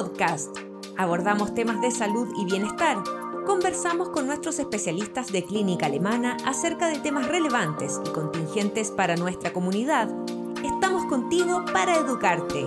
Podcast. 0.00 0.56
Abordamos 0.96 1.54
temas 1.54 1.82
de 1.82 1.90
salud 1.90 2.26
y 2.38 2.46
bienestar. 2.46 2.96
Conversamos 3.44 4.08
con 4.08 4.26
nuestros 4.26 4.58
especialistas 4.58 5.30
de 5.30 5.44
clínica 5.44 5.84
alemana 5.84 6.38
acerca 6.46 6.88
de 6.88 6.98
temas 7.00 7.28
relevantes 7.28 8.00
y 8.06 8.08
contingentes 8.08 8.90
para 8.90 9.16
nuestra 9.16 9.52
comunidad. 9.52 10.08
Estamos 10.64 11.04
contigo 11.04 11.66
para 11.74 11.96
educarte. 11.96 12.66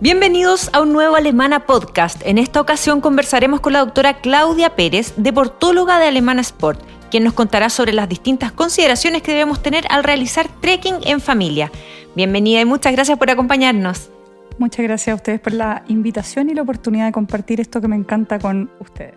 Bienvenidos 0.00 0.70
a 0.72 0.80
un 0.80 0.94
nuevo 0.94 1.16
Alemana 1.16 1.66
Podcast. 1.66 2.22
En 2.24 2.38
esta 2.38 2.62
ocasión 2.62 3.02
conversaremos 3.02 3.60
con 3.60 3.74
la 3.74 3.80
doctora 3.80 4.20
Claudia 4.22 4.74
Pérez, 4.74 5.12
deportóloga 5.16 5.98
de 5.98 6.06
Alemana 6.06 6.40
Sport, 6.40 6.80
quien 7.16 7.24
nos 7.24 7.32
contará 7.32 7.70
sobre 7.70 7.94
las 7.94 8.10
distintas 8.10 8.52
consideraciones 8.52 9.22
que 9.22 9.32
debemos 9.32 9.62
tener 9.62 9.86
al 9.88 10.04
realizar 10.04 10.50
trekking 10.60 10.96
en 11.04 11.22
familia. 11.22 11.72
Bienvenida 12.14 12.60
y 12.60 12.66
muchas 12.66 12.92
gracias 12.92 13.16
por 13.16 13.30
acompañarnos. 13.30 14.10
Muchas 14.58 14.82
gracias 14.82 15.14
a 15.14 15.16
ustedes 15.16 15.40
por 15.40 15.54
la 15.54 15.82
invitación 15.88 16.50
y 16.50 16.54
la 16.54 16.60
oportunidad 16.60 17.06
de 17.06 17.12
compartir 17.12 17.58
esto 17.58 17.80
que 17.80 17.88
me 17.88 17.96
encanta 17.96 18.38
con 18.38 18.70
ustedes. 18.80 19.14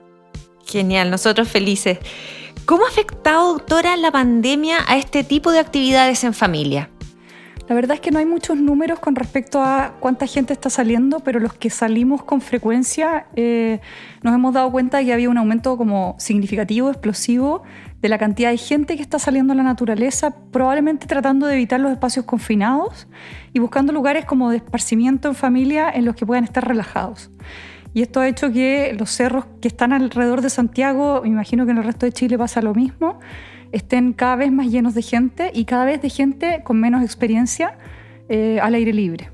Genial, 0.66 1.12
nosotros 1.12 1.50
felices. 1.50 2.00
¿Cómo 2.64 2.86
ha 2.86 2.88
afectado, 2.88 3.52
doctora, 3.52 3.98
la 3.98 4.12
pandemia 4.12 4.78
a 4.88 4.96
este 4.96 5.26
tipo 5.26 5.52
de 5.52 5.60
actividades 5.60 6.24
en 6.24 6.34
familia? 6.34 6.90
La 7.70 7.76
verdad 7.76 7.94
es 7.94 8.02
que 8.02 8.10
no 8.10 8.18
hay 8.18 8.26
muchos 8.26 8.58
números 8.58 8.98
con 8.98 9.16
respecto 9.16 9.62
a 9.62 9.94
cuánta 10.00 10.26
gente 10.26 10.54
está 10.54 10.72
saliendo, 10.72 11.20
pero 11.20 11.40
los 11.40 11.54
que 11.54 11.70
salimos 11.70 12.24
con 12.24 12.42
frecuencia 12.42 13.28
eh, 13.36 13.80
nos 14.24 14.34
hemos 14.34 14.56
dado 14.56 14.72
cuenta 14.72 14.98
de 14.98 15.06
que 15.06 15.14
había 15.14 15.30
un 15.30 15.38
aumento 15.38 15.78
como 15.78 16.16
significativo, 16.18 16.90
explosivo, 16.90 17.62
de 18.02 18.10
la 18.10 18.18
cantidad 18.18 18.50
de 18.50 18.58
gente 18.58 18.96
que 18.96 19.04
está 19.04 19.20
saliendo 19.20 19.54
a 19.54 19.56
la 19.56 19.62
naturaleza, 19.62 20.36
probablemente 20.52 21.06
tratando 21.06 21.46
de 21.46 21.54
evitar 21.54 21.80
los 21.80 21.92
espacios 21.92 22.26
confinados 22.26 23.08
y 23.54 23.60
buscando 23.60 23.94
lugares 23.94 24.26
como 24.26 24.50
de 24.50 24.58
esparcimiento 24.58 25.28
en 25.28 25.36
familia 25.36 25.92
en 25.94 26.06
los 26.06 26.16
que 26.16 26.26
puedan 26.26 26.46
estar 26.46 26.68
relajados. 26.68 27.30
Y 27.94 28.02
esto 28.02 28.20
ha 28.20 28.28
hecho 28.28 28.52
que 28.52 28.96
los 28.98 29.12
cerros 29.12 29.46
que 29.62 29.68
están 29.68 29.94
alrededor 29.94 30.42
de 30.42 30.50
Santiago, 30.50 31.22
me 31.22 31.30
imagino 31.30 31.66
que 31.66 31.72
en 31.72 31.78
el 31.78 31.84
resto 31.84 32.08
de 32.08 32.14
Chile 32.14 32.36
pasa 32.36 32.64
lo 32.64 32.74
mismo, 32.74 33.20
estén 33.72 34.14
cada 34.14 34.36
vez 34.36 34.52
más 34.52 34.68
llenos 34.68 34.94
de 34.94 35.02
gente 35.02 35.52
y 35.54 35.66
cada 35.66 35.86
vez 35.86 36.02
de 36.02 36.10
gente 36.10 36.62
con 36.64 36.80
menos 36.80 37.04
experiencia 37.04 37.78
eh, 38.30 38.60
al 38.62 38.76
aire 38.76 38.94
libre. 38.94 39.32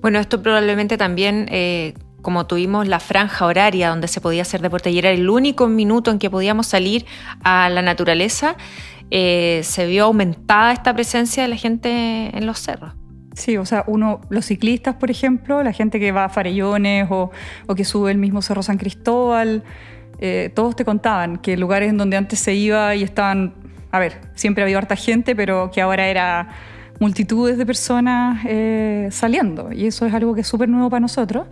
Bueno, 0.00 0.18
esto 0.18 0.42
probablemente 0.42 0.96
también, 0.96 1.46
eh, 1.50 1.94
como 2.22 2.46
tuvimos 2.46 2.88
la 2.88 3.00
franja 3.00 3.44
horaria 3.44 3.88
donde 3.88 4.08
se 4.08 4.20
podía 4.20 4.42
hacer 4.42 4.60
deporte 4.60 4.90
y 4.90 4.98
era 4.98 5.10
el 5.10 5.28
único 5.28 5.68
minuto 5.68 6.10
en 6.10 6.18
que 6.18 6.30
podíamos 6.30 6.66
salir 6.66 7.06
a 7.42 7.68
la 7.70 7.82
naturaleza, 7.82 8.56
eh, 9.10 9.60
se 9.64 9.86
vio 9.86 10.04
aumentada 10.04 10.72
esta 10.72 10.94
presencia 10.94 11.42
de 11.42 11.48
la 11.48 11.56
gente 11.56 12.30
en 12.36 12.46
los 12.46 12.60
cerros. 12.60 12.94
Sí, 13.34 13.56
o 13.56 13.64
sea, 13.64 13.84
uno, 13.86 14.20
los 14.28 14.44
ciclistas, 14.44 14.96
por 14.96 15.10
ejemplo, 15.10 15.62
la 15.62 15.72
gente 15.72 15.98
que 15.98 16.12
va 16.12 16.26
a 16.26 16.28
Farellones 16.28 17.08
o, 17.10 17.30
o 17.66 17.74
que 17.74 17.84
sube 17.84 18.10
el 18.10 18.18
mismo 18.18 18.42
Cerro 18.42 18.62
San 18.62 18.76
Cristóbal, 18.76 19.64
todos 20.54 20.76
te 20.76 20.84
contaban 20.84 21.38
que 21.38 21.56
lugares 21.56 21.88
en 21.88 21.96
donde 21.96 22.18
antes 22.18 22.40
se 22.40 22.52
iba 22.52 22.94
y 22.94 23.02
estaban 23.02 23.54
a 23.90 23.98
ver, 23.98 24.20
siempre 24.34 24.62
ha 24.62 24.64
habido 24.64 24.78
harta 24.78 24.96
gente, 24.96 25.34
pero 25.34 25.70
que 25.70 25.80
ahora 25.80 26.06
era 26.08 26.48
multitudes 27.00 27.58
de 27.58 27.66
personas 27.66 28.40
eh, 28.46 29.08
saliendo. 29.10 29.72
Y 29.72 29.86
eso 29.86 30.06
es 30.06 30.14
algo 30.14 30.34
que 30.34 30.42
es 30.42 30.46
súper 30.46 30.68
nuevo 30.68 30.90
para 30.90 31.00
nosotros. 31.00 31.48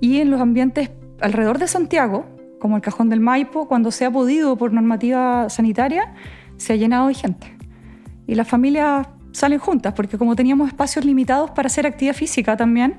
Y 0.00 0.20
en 0.20 0.30
los 0.30 0.40
ambientes 0.40 0.90
alrededor 1.20 1.58
de 1.58 1.66
Santiago, 1.66 2.26
como 2.60 2.76
el 2.76 2.82
Cajón 2.82 3.08
del 3.08 3.20
Maipo, 3.20 3.66
cuando 3.66 3.90
se 3.90 4.04
ha 4.04 4.10
podido 4.10 4.56
por 4.56 4.72
normativa 4.72 5.48
sanitaria, 5.48 6.14
se 6.56 6.74
ha 6.74 6.76
llenado 6.76 7.08
de 7.08 7.14
gente. 7.14 7.56
Y 8.26 8.34
las 8.34 8.46
familias 8.46 9.08
salen 9.32 9.58
juntas, 9.58 9.94
porque 9.94 10.18
como 10.18 10.36
teníamos 10.36 10.68
espacios 10.68 11.04
limitados 11.04 11.50
para 11.50 11.66
hacer 11.66 11.86
actividad 11.86 12.14
física 12.14 12.56
también, 12.56 12.98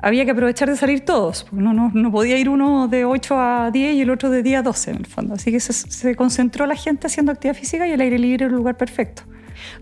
había 0.00 0.24
que 0.24 0.32
aprovechar 0.32 0.68
de 0.68 0.76
salir 0.76 1.04
todos. 1.04 1.46
No, 1.52 1.72
no, 1.72 1.90
no, 1.92 2.10
podía 2.10 2.38
ir 2.38 2.48
uno 2.48 2.88
de 2.88 3.04
8 3.04 3.38
a 3.38 3.70
10 3.70 3.94
y 3.94 4.00
el 4.02 4.10
otro 4.10 4.30
de 4.30 4.42
10 4.42 4.60
a 4.60 4.62
12 4.62 4.90
en 4.90 4.96
el 4.98 5.06
fondo. 5.06 5.34
Así 5.34 5.50
que 5.50 5.60
se, 5.60 6.16
concentró 6.16 6.66
la 6.66 6.76
gente 6.76 7.06
haciendo 7.06 7.32
actividad 7.32 7.56
física 7.56 7.86
y 7.86 7.92
el 7.92 8.00
aire 8.00 8.18
libre 8.18 8.44
era 8.44 8.46
el 8.46 8.56
lugar 8.56 8.76
perfecto. 8.76 9.22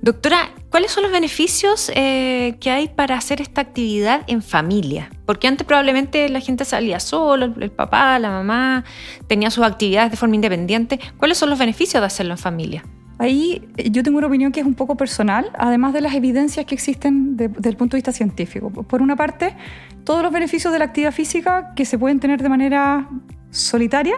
Doctora, 0.00 0.50
¿cuáles 0.70 0.92
son 0.92 1.02
los 1.02 1.12
beneficios 1.12 1.90
eh, 1.94 2.56
que 2.60 2.70
hay 2.70 2.88
para 2.88 3.16
hacer 3.16 3.40
esta 3.40 3.60
actividad 3.62 4.22
en 4.26 4.42
familia? 4.42 5.10
Porque 5.26 5.48
antes 5.48 5.66
probablemente 5.66 6.28
la 6.28 6.40
gente 6.40 6.64
salía 6.64 7.00
solo, 7.00 7.54
el 7.58 7.70
papá, 7.70 8.18
la 8.18 8.30
mamá, 8.30 8.84
tenía 9.26 9.50
sus 9.50 9.64
actividades 9.64 10.10
de 10.10 10.16
forma 10.16 10.34
independiente. 10.34 11.00
¿Cuáles 11.16 11.38
son 11.38 11.50
los 11.50 11.58
beneficios 11.58 12.00
de 12.00 12.06
hacerlo 12.06 12.34
en 12.34 12.38
familia? 12.38 12.84
Ahí 13.22 13.68
eh, 13.76 13.88
yo 13.92 14.02
tengo 14.02 14.18
una 14.18 14.26
opinión 14.26 14.50
que 14.50 14.58
es 14.58 14.66
un 14.66 14.74
poco 14.74 14.96
personal, 14.96 15.52
además 15.56 15.92
de 15.92 16.00
las 16.00 16.12
evidencias 16.12 16.66
que 16.66 16.74
existen 16.74 17.36
desde 17.36 17.68
el 17.68 17.76
punto 17.76 17.94
de 17.94 17.98
vista 17.98 18.10
científico. 18.10 18.68
Por 18.70 19.00
una 19.00 19.14
parte, 19.14 19.54
todos 20.02 20.24
los 20.24 20.32
beneficios 20.32 20.72
de 20.72 20.80
la 20.80 20.86
actividad 20.86 21.12
física 21.12 21.72
que 21.76 21.84
se 21.84 21.98
pueden 21.98 22.18
tener 22.18 22.42
de 22.42 22.48
manera 22.48 23.08
solitaria, 23.50 24.16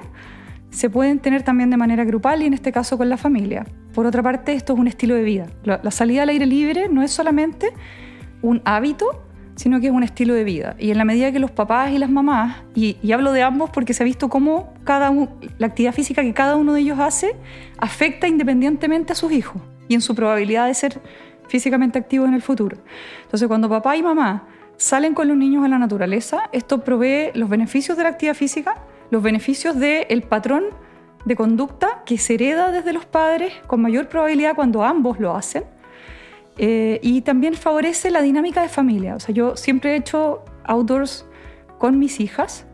se 0.71 0.89
pueden 0.89 1.19
tener 1.19 1.43
también 1.43 1.69
de 1.69 1.77
manera 1.77 2.05
grupal 2.05 2.41
y 2.41 2.47
en 2.47 2.55
este 2.55 2.73
caso 2.73 2.97
con 2.97 3.11
la 3.11 3.19
familia. 3.19 3.67
Por 3.93 4.07
otra 4.07 4.23
parte, 4.23 4.55
esto 4.55 4.73
es 4.73 4.79
un 4.79 4.89
estilo 4.89 5.15
de 5.15 5.23
vida. 5.23 5.49
la 5.65 5.91
salida 5.91 6.23
al 6.23 6.31
aire 6.31 6.47
libre 6.47 6.89
no 6.89 7.03
es 7.03 7.11
solamente 7.11 7.75
un 8.41 8.63
hábito, 8.65 9.24
sino 9.57 9.81
que 9.81 9.87
es 9.87 9.93
un 9.93 10.03
estilo 10.03 10.35
de 10.35 10.45
vida. 10.45 10.77
Y 10.79 10.91
en 10.91 10.99
la 10.99 11.05
medida 11.05 11.31
que 11.33 11.39
los 11.39 11.51
papás 11.51 11.93
y 11.93 11.99
las 11.99 12.11
mamás, 12.11 12.63
y, 12.75 12.97
hablo 13.13 13.33
de 13.33 13.43
ambos 13.43 13.71
porque 13.71 13.95
se 13.95 14.03
ha 14.03 14.07
visto 14.07 14.29
cómo 14.29 14.75
cada 14.85 15.13
la 15.59 15.67
actividad 15.67 15.93
física 15.93 16.23
que 16.23 16.35
cada 16.35 16.57
uno 16.57 16.73
de 16.73 16.81
ellos 16.81 16.99
hace 16.99 17.37
afecta 17.79 18.27
independientemente 18.27 19.13
a 19.13 19.17
sus 19.17 19.33
hijos 19.33 19.63
y 19.89 19.95
en 19.95 20.01
su 20.01 20.15
probabilidad 20.15 20.67
de 20.67 20.75
ser 20.75 21.01
físicamente 21.49 21.99
activos 21.99 22.29
en 22.29 22.35
el 22.35 22.43
futuro. 22.43 22.79
Entonces, 23.23 23.47
cuando 23.49 23.69
papá 23.69 23.97
y 23.97 24.03
mamá 24.03 24.49
salen 24.77 25.15
con 25.15 25.29
los 25.29 25.37
niños 25.37 25.65
a 25.65 25.69
la 25.69 25.79
naturaleza, 25.79 26.49
esto 26.53 26.83
provee 26.83 27.31
los 27.35 27.49
beneficios 27.49 27.97
de 27.97 28.03
la 28.03 28.09
actividad 28.11 28.35
física, 28.35 28.83
los 29.11 29.23
beneficios 29.23 29.79
del 29.79 30.23
patrón 30.23 30.65
de 31.25 31.37
conducta 31.37 32.03
que 32.05 32.19
se 32.19 32.35
hereda 32.35 32.71
desde 32.71 32.93
los 32.93 33.07
padres 33.07 33.53
con 33.67 33.81
mayor 33.81 34.09
probabilidad 34.09 34.55
cuando 34.55 34.83
ambos 34.85 35.21
lo 35.21 35.35
hacen 35.35 35.65
eh, 36.57 37.01
y 37.03 37.23
también 37.23 37.55
favorece 37.55 38.11
la 38.11 38.23
dinámica 38.23 38.63
de 38.63 38.69
familia. 38.69 39.17
O 39.17 39.21
sea, 39.21 39.35
yo 39.35 39.57
siempre 39.57 39.93
he 39.93 39.97
hecho 39.97 40.45
outdoors 40.65 41.27
con 41.79 41.99
mis 41.99 42.21
hijas 42.21 42.67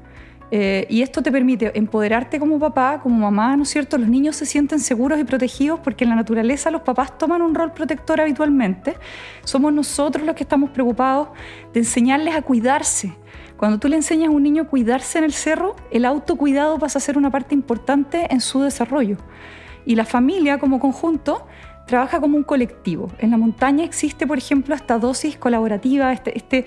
eh, 0.53 0.87
y 0.91 1.03
esto 1.03 1.23
te 1.23 1.31
permite 1.31 1.77
empoderarte 1.79 2.41
como 2.41 2.59
papá, 2.59 3.01
como 3.01 3.17
mamá, 3.19 3.57
¿no 3.57 3.63
es 3.63 3.69
cierto? 3.69 3.97
Los 3.99 4.09
niños 4.09 4.35
se 4.35 4.47
sienten 4.47 4.81
seguros 4.81 5.21
y 5.21 5.25
protegidos 5.25 5.79
porque 5.79 6.05
en 6.05 6.11
la 6.11 6.17
naturaleza 6.17 6.71
los 6.73 6.83
papás 6.83 7.17
toman 7.19 7.41
un 7.41 7.55
rol 7.55 7.73
protector 7.73 8.21
habitualmente. 8.21 8.97
Somos 9.45 9.73
nosotros 9.73 10.27
los 10.27 10.35
que 10.35 10.43
estamos 10.43 10.71
preocupados 10.71 11.29
de 11.73 11.81
enseñarles 11.81 12.35
a 12.35 12.43
cuidarse. 12.43 13.15
Cuando 13.57 13.79
tú 13.79 13.89
le 13.89 13.97
enseñas 13.97 14.29
a 14.29 14.33
un 14.33 14.43
niño 14.43 14.63
a 14.63 14.67
cuidarse 14.67 15.19
en 15.19 15.25
el 15.25 15.33
cerro, 15.33 15.77
el 15.93 16.05
autocuidado 16.05 16.79
pasa 16.79 16.99
a 16.99 17.03
ser 17.03 17.17
una 17.17 17.31
parte 17.31 17.55
importante 17.55 18.27
en 18.31 18.41
su 18.41 18.63
desarrollo. 18.63 19.19
Y 19.87 19.95
la 19.95 20.05
familia 20.05 20.59
como 20.59 20.81
conjunto 20.81 21.47
trabaja 21.91 22.21
como 22.21 22.37
un 22.37 22.45
colectivo. 22.45 23.11
En 23.19 23.31
la 23.31 23.37
montaña 23.37 23.85
existe, 23.85 24.27
por 24.27 24.39
ejemplo, 24.39 24.75
esta 24.75 24.99
dosis 24.99 25.37
colaborativa, 25.37 26.13
este, 26.13 26.37
este, 26.39 26.67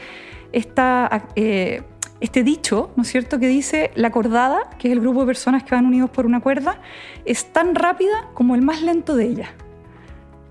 eh, 1.36 1.82
este 2.20 2.44
dicho, 2.44 2.92
¿no 2.96 3.04
es 3.04 3.10
cierto?, 3.10 3.40
que 3.40 3.48
dice 3.48 3.92
la 3.96 4.12
cordada, 4.12 4.70
que 4.78 4.90
es 4.90 4.92
el 4.92 5.00
grupo 5.00 5.22
de 5.22 5.26
personas 5.28 5.64
que 5.64 5.74
van 5.74 5.86
unidos 5.86 6.10
por 6.10 6.26
una 6.26 6.42
cuerda, 6.42 6.80
es 7.26 7.52
tan 7.52 7.74
rápida 7.74 8.30
como 8.34 8.54
el 8.54 8.62
más 8.62 8.82
lento 8.82 9.16
de 9.16 9.26
ella. 9.26 9.50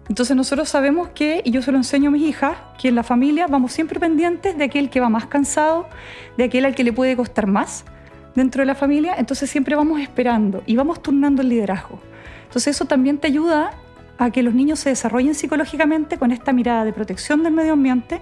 Entonces 0.08 0.34
nosotros 0.34 0.68
sabemos 0.68 1.10
que, 1.14 1.42
y 1.44 1.50
yo 1.50 1.62
se 1.62 1.70
lo 1.70 1.78
enseño 1.78 2.08
a 2.08 2.12
mis 2.12 2.22
hijas, 2.22 2.56
que 2.80 2.88
en 2.88 2.94
la 2.94 3.02
familia 3.02 3.46
vamos 3.46 3.72
siempre 3.72 4.00
pendientes 4.00 4.58
de 4.58 4.64
aquel 4.64 4.90
que 4.90 5.00
va 5.00 5.08
más 5.08 5.26
cansado, 5.26 5.86
de 6.36 6.44
aquel 6.44 6.64
al 6.64 6.74
que 6.74 6.82
le 6.82 6.92
puede 6.92 7.14
costar 7.14 7.46
más 7.46 7.84
dentro 8.34 8.62
de 8.62 8.66
la 8.66 8.74
familia, 8.74 9.14
entonces 9.18 9.50
siempre 9.50 9.76
vamos 9.76 10.00
esperando 10.00 10.62
y 10.66 10.76
vamos 10.76 11.02
turnando 11.02 11.42
el 11.42 11.50
liderazgo. 11.50 12.00
Entonces 12.44 12.76
eso 12.76 12.86
también 12.86 13.18
te 13.18 13.28
ayuda 13.28 13.72
a 14.18 14.30
que 14.30 14.42
los 14.42 14.54
niños 14.54 14.78
se 14.78 14.90
desarrollen 14.90 15.34
psicológicamente 15.34 16.18
con 16.18 16.30
esta 16.30 16.52
mirada 16.52 16.84
de 16.84 16.92
protección 16.92 17.42
del 17.42 17.52
medio 17.52 17.72
ambiente, 17.72 18.20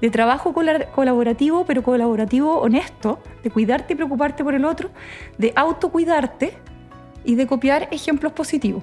de 0.00 0.10
trabajo 0.10 0.52
colaborativo, 0.52 1.64
pero 1.64 1.82
colaborativo 1.82 2.60
honesto, 2.60 3.20
de 3.42 3.50
cuidarte 3.50 3.94
y 3.94 3.96
preocuparte 3.96 4.44
por 4.44 4.54
el 4.54 4.64
otro, 4.64 4.90
de 5.38 5.52
autocuidarte 5.54 6.52
y 7.24 7.34
de 7.34 7.46
copiar 7.46 7.88
ejemplos 7.90 8.32
positivos. 8.32 8.82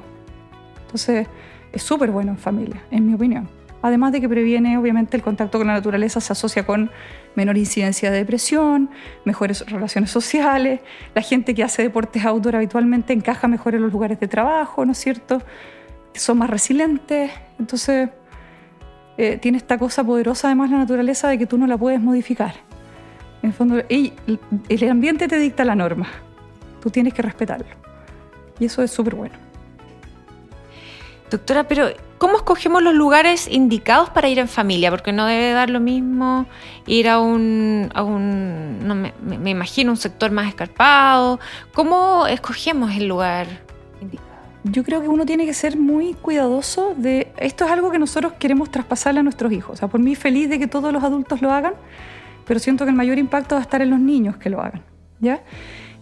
Entonces, 0.85 1.27
es 1.71 1.83
súper 1.83 2.11
bueno 2.11 2.31
en 2.31 2.37
familia, 2.37 2.83
en 2.91 3.07
mi 3.07 3.13
opinión. 3.13 3.49
Además 3.81 4.13
de 4.13 4.21
que 4.21 4.29
previene, 4.29 4.77
obviamente, 4.77 5.17
el 5.17 5.23
contacto 5.23 5.57
con 5.57 5.67
la 5.67 5.73
naturaleza 5.73 6.21
se 6.21 6.31
asocia 6.31 6.65
con 6.65 6.89
menor 7.35 7.57
incidencia 7.57 8.09
de 8.11 8.17
depresión, 8.19 8.89
mejores 9.25 9.65
relaciones 9.69 10.09
sociales, 10.09 10.79
la 11.13 11.21
gente 11.21 11.53
que 11.53 11.63
hace 11.63 11.81
deportes 11.81 12.23
outdoor 12.23 12.55
habitualmente 12.55 13.11
encaja 13.11 13.49
mejor 13.49 13.75
en 13.75 13.81
los 13.81 13.91
lugares 13.91 14.21
de 14.21 14.29
trabajo, 14.29 14.85
¿no 14.85 14.93
es 14.93 14.99
cierto? 14.99 15.41
Son 16.15 16.37
más 16.39 16.49
resilientes. 16.49 17.31
Entonces, 17.59 18.09
eh, 19.17 19.37
tiene 19.37 19.57
esta 19.57 19.77
cosa 19.77 20.03
poderosa 20.03 20.47
además 20.47 20.71
la 20.71 20.77
naturaleza 20.77 21.27
de 21.27 21.37
que 21.37 21.45
tú 21.45 21.57
no 21.57 21.67
la 21.67 21.77
puedes 21.77 22.01
modificar. 22.01 22.55
En 23.41 23.49
el 23.49 23.53
fondo, 23.53 23.81
el 23.89 24.89
ambiente 24.89 25.27
te 25.27 25.37
dicta 25.37 25.65
la 25.65 25.75
norma. 25.75 26.07
Tú 26.81 26.89
tienes 26.89 27.13
que 27.13 27.21
respetarlo. 27.21 27.67
Y 28.59 28.65
eso 28.65 28.81
es 28.81 28.91
súper 28.91 29.15
bueno. 29.15 29.35
Doctora, 31.29 31.67
pero 31.67 31.87
¿cómo 32.19 32.37
escogemos 32.37 32.83
los 32.83 32.93
lugares 32.93 33.47
indicados 33.47 34.09
para 34.11 34.29
ir 34.29 34.39
en 34.39 34.47
familia? 34.47 34.91
Porque 34.91 35.11
no 35.11 35.25
debe 35.25 35.51
dar 35.51 35.69
lo 35.69 35.79
mismo 35.79 36.45
ir 36.85 37.09
a 37.09 37.19
un, 37.19 37.89
a 37.93 38.03
un 38.03 38.87
no 38.87 38.95
me, 38.95 39.13
me 39.19 39.49
imagino, 39.49 39.91
un 39.91 39.97
sector 39.97 40.31
más 40.31 40.47
escarpado. 40.47 41.39
¿Cómo 41.73 42.27
escogemos 42.27 42.95
el 42.95 43.07
lugar 43.07 43.47
indicado? 43.99 44.32
Yo 44.63 44.83
creo 44.83 45.01
que 45.01 45.09
uno 45.09 45.25
tiene 45.25 45.45
que 45.45 45.53
ser 45.53 45.77
muy 45.77 46.13
cuidadoso 46.13 46.95
de... 46.95 47.31
Esto 47.37 47.65
es 47.65 47.71
algo 47.71 47.91
que 47.91 47.99
nosotros 47.99 48.33
queremos 48.39 48.71
traspasarle 48.71 49.19
a 49.19 49.23
nuestros 49.23 49.51
hijos. 49.51 49.73
O 49.73 49.75
sea, 49.75 49.87
por 49.89 49.99
mí 49.99 50.15
feliz 50.15 50.49
de 50.49 50.57
que 50.57 50.67
todos 50.67 50.93
los 50.93 51.03
adultos 51.03 51.41
lo 51.41 51.51
hagan, 51.51 51.73
pero 52.45 52.59
siento 52.59 52.85
que 52.85 52.91
el 52.91 52.95
mayor 52.95 53.17
impacto 53.17 53.55
va 53.55 53.59
a 53.59 53.63
estar 53.63 53.81
en 53.81 53.89
los 53.89 53.99
niños 53.99 54.37
que 54.37 54.49
lo 54.49 54.61
hagan. 54.61 54.83
¿ya? 55.19 55.43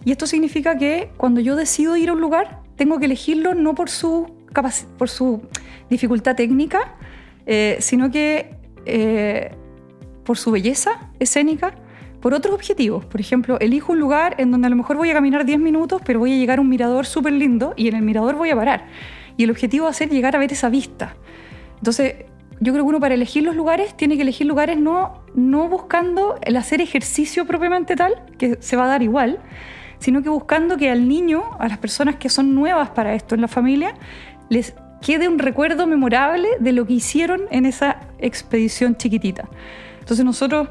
Y 0.04 0.12
esto 0.12 0.26
significa 0.26 0.78
que 0.78 1.10
cuando 1.16 1.40
yo 1.40 1.56
decido 1.56 1.96
ir 1.96 2.10
a 2.10 2.12
un 2.12 2.20
lugar, 2.20 2.60
tengo 2.76 2.98
que 2.98 3.06
elegirlo 3.06 3.54
no 3.54 3.74
por 3.74 3.90
su, 3.90 4.32
por 4.98 5.08
su 5.08 5.42
dificultad 5.90 6.36
técnica, 6.36 6.96
eh, 7.46 7.76
sino 7.80 8.10
que 8.10 8.56
eh, 8.86 9.52
por 10.24 10.38
su 10.38 10.50
belleza 10.50 11.10
escénica, 11.18 11.74
por 12.22 12.32
otros 12.32 12.54
objetivos. 12.54 13.04
Por 13.04 13.20
ejemplo, 13.20 13.58
elijo 13.60 13.92
un 13.92 13.98
lugar 13.98 14.36
en 14.38 14.50
donde 14.52 14.68
a 14.68 14.70
lo 14.70 14.76
mejor 14.76 14.96
voy 14.96 15.10
a 15.10 15.14
caminar 15.14 15.44
10 15.44 15.58
minutos, 15.58 16.00
pero 16.04 16.20
voy 16.20 16.32
a 16.32 16.36
llegar 16.36 16.58
a 16.58 16.62
un 16.62 16.68
mirador 16.68 17.04
súper 17.04 17.32
lindo 17.32 17.74
y 17.76 17.88
en 17.88 17.96
el 17.96 18.02
mirador 18.02 18.36
voy 18.36 18.50
a 18.50 18.56
parar. 18.56 18.86
Y 19.36 19.44
el 19.44 19.50
objetivo 19.50 19.84
va 19.84 19.90
a 19.90 19.94
ser 19.94 20.08
llegar 20.08 20.36
a 20.36 20.38
ver 20.38 20.52
esa 20.52 20.70
vista. 20.70 21.16
Entonces, 21.78 22.14
yo 22.60 22.72
creo 22.72 22.84
que 22.84 22.88
uno 22.90 23.00
para 23.00 23.14
elegir 23.14 23.42
los 23.42 23.56
lugares 23.56 23.96
tiene 23.96 24.14
que 24.14 24.22
elegir 24.22 24.46
lugares 24.46 24.78
no, 24.78 25.24
no 25.34 25.68
buscando 25.68 26.38
el 26.42 26.56
hacer 26.56 26.80
ejercicio 26.80 27.44
propiamente 27.44 27.96
tal, 27.96 28.22
que 28.38 28.56
se 28.60 28.76
va 28.76 28.84
a 28.84 28.86
dar 28.86 29.02
igual, 29.02 29.40
sino 29.98 30.22
que 30.22 30.28
buscando 30.28 30.76
que 30.76 30.90
al 30.90 31.08
niño, 31.08 31.42
a 31.58 31.66
las 31.66 31.78
personas 31.78 32.16
que 32.16 32.28
son 32.28 32.54
nuevas 32.54 32.90
para 32.90 33.14
esto 33.14 33.34
en 33.34 33.40
la 33.40 33.48
familia, 33.48 33.94
les 34.48 34.74
quede 35.00 35.26
un 35.26 35.40
recuerdo 35.40 35.88
memorable 35.88 36.48
de 36.60 36.72
lo 36.72 36.86
que 36.86 36.92
hicieron 36.92 37.42
en 37.50 37.66
esa 37.66 37.98
expedición 38.20 38.96
chiquitita. 38.96 39.48
Entonces 39.98 40.24
nosotros 40.24 40.68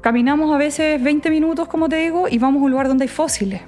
caminamos 0.00 0.54
a 0.54 0.58
veces 0.58 1.02
20 1.02 1.30
minutos, 1.30 1.68
como 1.68 1.88
te 1.88 1.96
digo, 1.96 2.28
y 2.28 2.38
vamos 2.38 2.60
a 2.60 2.64
un 2.64 2.70
lugar 2.70 2.88
donde 2.88 3.04
hay 3.04 3.08
fósiles. 3.08 3.62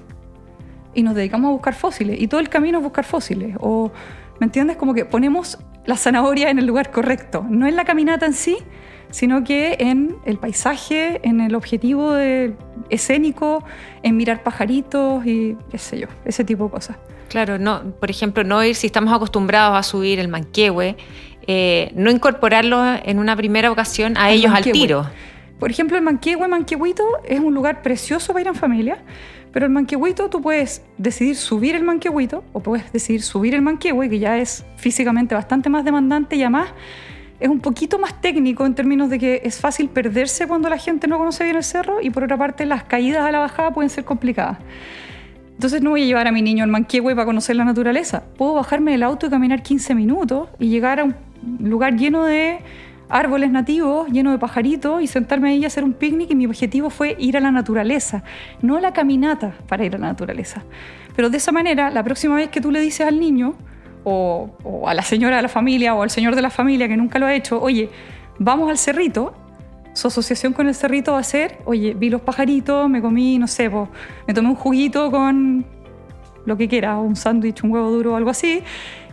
Y 0.95 1.03
nos 1.03 1.15
dedicamos 1.15 1.49
a 1.49 1.53
buscar 1.53 1.75
fósiles. 1.75 2.21
Y 2.21 2.29
todo 2.29 2.41
el 2.41 2.49
camino 2.49 2.79
es 2.79 2.85
buscar 2.85 3.05
fósiles. 3.05 3.57
O, 3.61 3.93
¿me 4.41 4.47
entiendes? 4.47 4.77
Como 4.77 4.95
que 4.95 5.05
ponemos 5.05 5.59
la 5.87 5.97
zanahoria 5.97 6.51
en 6.51 6.59
el 6.59 6.67
lugar 6.67 6.91
correcto. 6.91 7.45
No 7.49 7.67
en 7.67 7.77
la 7.77 7.85
caminata 7.85 8.27
en 8.27 8.35
sí, 8.35 8.59
sino 9.11 9.45
que 9.45 9.77
en 9.81 10.17
el 10.25 10.39
paisaje, 10.39 11.21
en 11.23 11.41
el 11.41 11.55
objetivo 11.55 12.17
escénico, 12.89 13.65
en 14.03 14.17
mirar 14.17 14.43
pajaritos 14.43 15.25
y 15.27 15.57
qué 15.71 15.79
sé 15.79 16.01
yo, 16.01 16.07
ese 16.25 16.45
tipo 16.45 16.65
de 16.65 16.71
cosas. 16.71 16.97
Claro, 17.29 17.59
no, 17.59 17.83
por 18.01 18.11
ejemplo, 18.11 18.43
no 18.43 18.63
ir 18.65 18.75
si 18.75 18.87
estamos 18.87 19.13
acostumbrados 19.15 19.79
a 19.79 19.83
subir 19.83 20.19
el 20.19 20.29
manquehue, 20.29 20.97
eh, 21.47 21.93
no 21.95 22.11
incorporarlo 22.11 22.83
en 23.05 23.19
una 23.19 23.37
primera 23.37 23.71
ocasión 23.71 24.17
a 24.17 24.31
ellos 24.31 24.53
al 24.53 24.65
tiro. 24.65 25.07
Por 25.61 25.71
ejemplo, 25.71 25.99
el 25.99 26.03
Manquehue, 26.03 26.49
Manquehuito 26.49 27.05
es 27.23 27.39
un 27.39 27.53
lugar 27.53 27.83
precioso 27.83 28.33
para 28.33 28.41
ir 28.41 28.47
en 28.49 28.55
familia, 28.55 28.99
pero 29.53 29.67
el 29.67 29.73
Manquehuito 29.73 30.31
tú 30.31 30.41
puedes 30.41 30.83
decidir 30.97 31.37
subir 31.37 31.77
el 31.77 31.85
Manquehuito 31.85 32.43
o 32.55 32.61
puedes 32.61 32.91
decidir 32.93 33.21
subir 33.21 33.55
el 33.55 33.61
Manquehue, 33.61 34.09
que 34.09 34.19
ya 34.19 34.39
es 34.39 34.65
físicamente 34.77 35.35
bastante 35.35 35.69
más 35.69 35.85
demandante 35.85 36.37
y 36.37 36.43
además 36.43 36.71
es 37.39 37.49
un 37.51 37.61
poquito 37.61 37.99
más 37.99 38.23
técnico 38.23 38.65
en 38.65 38.75
términos 38.75 39.11
de 39.11 39.19
que 39.19 39.43
es 39.45 39.61
fácil 39.61 39.91
perderse 39.91 40.47
cuando 40.47 40.71
la 40.71 40.79
gente 40.79 41.07
no 41.07 41.19
conoce 41.19 41.45
bien 41.45 41.57
el 41.57 41.63
cerro 41.63 42.01
y 42.01 42.09
por 42.09 42.25
otra 42.25 42.39
parte 42.39 42.65
las 42.65 42.85
caídas 42.85 43.27
a 43.27 43.31
la 43.31 43.39
bajada 43.39 43.71
pueden 43.75 43.91
ser 43.91 44.05
complicadas. 44.05 44.59
Entonces 45.53 45.83
no 45.83 45.91
voy 45.91 46.05
a 46.05 46.07
llevar 46.07 46.27
a 46.27 46.33
mi 46.33 46.41
niño 46.41 46.65
al 46.65 46.71
Manquehue 46.71 47.15
para 47.15 47.27
conocer 47.27 47.55
la 47.57 47.67
naturaleza. 47.67 48.23
Puedo 48.39 48.55
bajarme 48.55 48.93
del 48.93 49.03
auto 49.03 49.27
y 49.27 49.31
caminar 49.31 49.63
15 49.63 49.95
minutos 49.95 50.49
y 50.59 50.71
llegar 50.71 51.01
a 51.01 51.05
un 51.05 51.15
lugar 51.61 51.97
lleno 51.97 52.25
de 52.25 52.61
árboles 53.11 53.51
nativos 53.51 54.09
llenos 54.09 54.33
de 54.33 54.39
pajaritos 54.39 55.03
y 55.03 55.07
sentarme 55.07 55.51
ahí 55.51 55.65
a 55.65 55.67
hacer 55.67 55.85
un 55.85 55.93
picnic 55.93 56.31
y 56.31 56.35
mi 56.35 56.47
objetivo 56.47 56.91
fue 56.91 57.17
ir 57.19 57.37
a 57.37 57.41
la 57.41 57.51
naturaleza, 57.51 58.23
no 58.63 58.81
la 58.81 58.93
caminata 58.93 59.53
para 59.69 59.85
ir 59.85 59.95
a 59.97 59.99
la 59.99 60.07
naturaleza. 60.07 60.63
Pero 61.17 61.29
de 61.29 61.37
esa 61.37 61.53
manera, 61.53 61.91
la 61.91 62.03
próxima 62.03 62.37
vez 62.37 62.49
que 62.49 62.61
tú 62.61 62.71
le 62.71 62.81
dices 62.81 63.07
al 63.07 63.21
niño 63.21 63.55
o, 64.05 64.51
a 64.87 64.95
la 64.95 65.03
señora 65.03 65.37
de 65.37 65.43
la 65.43 65.49
familia 65.49 65.95
o 65.95 66.03
al 66.03 66.11
señor 66.11 66.35
de 66.35 66.43
la 66.43 66.51
familia 66.51 66.89
que 66.89 66.97
nunca 66.97 67.19
lo 67.19 67.27
ha 67.27 67.35
hecho, 67.35 67.61
oye, 67.61 67.91
vamos 68.39 68.71
al 68.71 68.79
cerrito, 68.79 69.35
su 69.93 70.09
asociación 70.09 70.53
con 70.53 70.69
el 70.69 70.75
cerrito 70.75 71.13
va 71.13 71.19
a 71.19 71.25
ser, 71.25 71.59
oye, 71.65 71.95
vi 71.95 72.11
los 72.11 72.21
pajaritos, 72.21 72.89
me 72.89 73.03
comí, 73.03 73.39
no 73.39 73.49
sé, 73.49 73.69
me 73.69 74.35
tomé 74.35 74.49
un 74.49 74.55
juguito 74.55 75.11
con 75.11 75.67
lo 76.47 76.57
que 76.57 76.69
quiera, 76.69 76.99
un 76.99 77.17
sándwich, 77.17 77.63
un 77.65 77.73
huevo 77.73 77.91
duro 77.91 78.13
o 78.13 78.17
algo 78.17 78.31
así, 78.31 78.63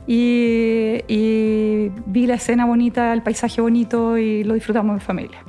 y, 0.07 1.91
vi 2.05 2.27
la 2.27 2.35
escena 2.35 2.65
bonita, 2.65 3.13
el 3.13 3.21
paisaje 3.21 3.61
bonito 3.61 4.17
y 4.17 4.43
lo 4.43 4.53
disfrutamos 4.53 4.93
en 4.93 5.01
familia. 5.01 5.43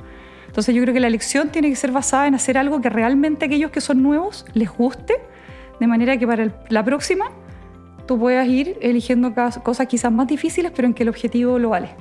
Entonces 0.47 0.75
yo 0.75 0.81
creo 0.81 0.93
que 0.93 0.99
la 0.99 1.07
elección 1.07 1.49
tiene 1.49 1.69
que 1.69 1.75
ser 1.75 1.91
basada 1.91 2.27
en 2.27 2.35
hacer 2.35 2.57
algo 2.57 2.81
que 2.81 2.89
realmente 2.89 3.45
aquellos 3.45 3.71
que 3.71 3.81
son 3.81 4.03
nuevos 4.03 4.45
les 4.53 4.69
guste, 4.69 5.15
de 5.79 5.87
manera 5.87 6.17
que 6.17 6.27
para 6.27 6.51
la 6.69 6.83
próxima 6.83 7.31
tú 8.05 8.19
puedas 8.19 8.47
ir 8.47 8.77
eligiendo 8.81 9.33
cosas 9.63 9.87
quizás 9.87 10.11
más 10.11 10.27
difíciles, 10.27 10.71
pero 10.75 10.87
en 10.87 10.93
que 10.93 11.03
el 11.03 11.09
objetivo 11.09 11.59
lo 11.59 11.69
vale. 11.69 11.91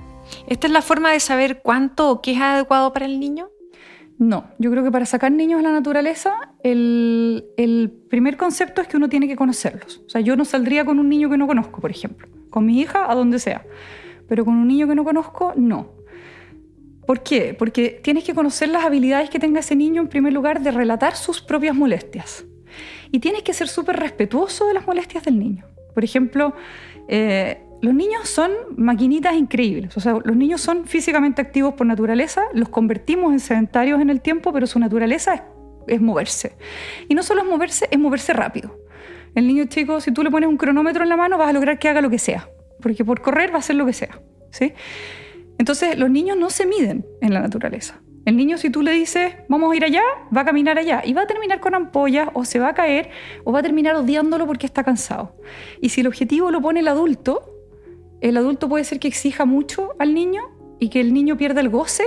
¿Esta 0.46 0.66
es 0.66 0.72
la 0.72 0.82
forma 0.82 1.12
de 1.12 1.20
saber 1.20 1.60
cuánto 1.62 2.10
o 2.10 2.20
qué 2.22 2.32
es 2.32 2.40
adecuado 2.40 2.92
para 2.92 3.06
el 3.06 3.20
niño? 3.20 3.50
No, 4.18 4.48
yo 4.58 4.70
creo 4.70 4.82
que 4.82 4.90
para 4.90 5.06
sacar 5.06 5.30
niños 5.30 5.60
a 5.60 5.62
la 5.62 5.70
naturaleza, 5.70 6.47
el, 6.62 7.92
primer 8.08 8.36
concepto 8.36 8.82
es 8.82 8.88
que 8.88 8.96
uno 8.96 9.08
tiene 9.08 9.28
que 9.28 9.36
conocerlos. 9.36 10.02
O 10.06 10.08
sea, 10.08 10.20
yo 10.20 10.36
no 10.36 10.44
saldría 10.44 10.84
con 10.84 10.98
un 10.98 11.08
niño 11.08 11.30
que 11.30 11.36
no 11.36 11.46
conozco, 11.46 11.80
por 11.80 11.90
ejemplo 11.90 12.28
con 12.50 12.66
mi 12.66 12.80
hija 12.80 13.10
a 13.10 13.14
donde 13.14 13.38
sea, 13.38 13.64
pero 14.28 14.44
con 14.44 14.54
un 14.54 14.68
niño 14.68 14.88
que 14.88 14.94
no 14.94 15.04
conozco, 15.04 15.52
no. 15.56 15.92
¿Por 17.06 17.22
qué? 17.22 17.54
Porque 17.58 18.00
tienes 18.02 18.24
que 18.24 18.34
conocer 18.34 18.68
las 18.68 18.84
habilidades 18.84 19.30
que 19.30 19.38
tenga 19.38 19.60
ese 19.60 19.74
niño 19.74 20.02
en 20.02 20.08
primer 20.08 20.32
lugar 20.32 20.60
de 20.60 20.70
relatar 20.70 21.16
sus 21.16 21.40
propias 21.40 21.74
molestias. 21.74 22.44
Y 23.10 23.20
tienes 23.20 23.42
que 23.42 23.54
ser 23.54 23.68
súper 23.68 23.96
respetuoso 23.96 24.66
de 24.66 24.74
las 24.74 24.86
molestias 24.86 25.24
del 25.24 25.38
niño. 25.38 25.64
Por 25.94 26.04
ejemplo, 26.04 26.52
eh, 27.08 27.62
los 27.80 27.94
niños 27.94 28.28
son 28.28 28.50
maquinitas 28.76 29.34
increíbles. 29.34 29.96
O 29.96 30.00
sea, 30.00 30.18
los 30.22 30.36
niños 30.36 30.60
son 30.60 30.84
físicamente 30.84 31.40
activos 31.40 31.72
por 31.74 31.86
naturaleza, 31.86 32.42
los 32.52 32.68
convertimos 32.68 33.32
en 33.32 33.40
sedentarios 33.40 34.02
en 34.02 34.10
el 34.10 34.20
tiempo, 34.20 34.52
pero 34.52 34.66
su 34.66 34.78
naturaleza 34.78 35.34
es, 35.34 35.42
es 35.88 36.00
moverse. 36.00 36.56
Y 37.08 37.14
no 37.14 37.22
solo 37.22 37.42
es 37.42 37.48
moverse, 37.48 37.88
es 37.90 37.98
moverse 37.98 38.32
rápido. 38.32 38.78
El 39.34 39.46
niño 39.46 39.64
chico, 39.66 40.00
si 40.00 40.12
tú 40.12 40.22
le 40.22 40.30
pones 40.30 40.48
un 40.48 40.56
cronómetro 40.56 41.02
en 41.02 41.08
la 41.08 41.16
mano, 41.16 41.38
vas 41.38 41.48
a 41.48 41.52
lograr 41.52 41.78
que 41.78 41.88
haga 41.88 42.00
lo 42.00 42.10
que 42.10 42.18
sea, 42.18 42.48
porque 42.80 43.04
por 43.04 43.20
correr 43.20 43.50
va 43.50 43.56
a 43.56 43.58
hacer 43.58 43.76
lo 43.76 43.86
que 43.86 43.92
sea. 43.92 44.20
¿sí? 44.50 44.72
Entonces, 45.58 45.98
los 45.98 46.10
niños 46.10 46.36
no 46.36 46.50
se 46.50 46.66
miden 46.66 47.06
en 47.20 47.34
la 47.34 47.40
naturaleza. 47.40 48.00
El 48.24 48.36
niño, 48.36 48.58
si 48.58 48.68
tú 48.68 48.82
le 48.82 48.92
dices, 48.92 49.32
vamos 49.48 49.72
a 49.72 49.76
ir 49.76 49.84
allá, 49.84 50.02
va 50.36 50.42
a 50.42 50.44
caminar 50.44 50.78
allá 50.78 51.02
y 51.04 51.14
va 51.14 51.22
a 51.22 51.26
terminar 51.26 51.60
con 51.60 51.74
ampollas 51.74 52.28
o 52.34 52.44
se 52.44 52.58
va 52.58 52.68
a 52.68 52.74
caer 52.74 53.10
o 53.44 53.52
va 53.52 53.60
a 53.60 53.62
terminar 53.62 53.96
odiándolo 53.96 54.46
porque 54.46 54.66
está 54.66 54.84
cansado. 54.84 55.34
Y 55.80 55.88
si 55.88 56.02
el 56.02 56.08
objetivo 56.08 56.50
lo 56.50 56.60
pone 56.60 56.80
el 56.80 56.88
adulto, 56.88 57.50
el 58.20 58.36
adulto 58.36 58.68
puede 58.68 58.84
ser 58.84 58.98
que 58.98 59.08
exija 59.08 59.46
mucho 59.46 59.94
al 59.98 60.12
niño 60.12 60.42
y 60.78 60.90
que 60.90 61.00
el 61.00 61.14
niño 61.14 61.36
pierda 61.36 61.60
el 61.60 61.70
goce 61.70 62.04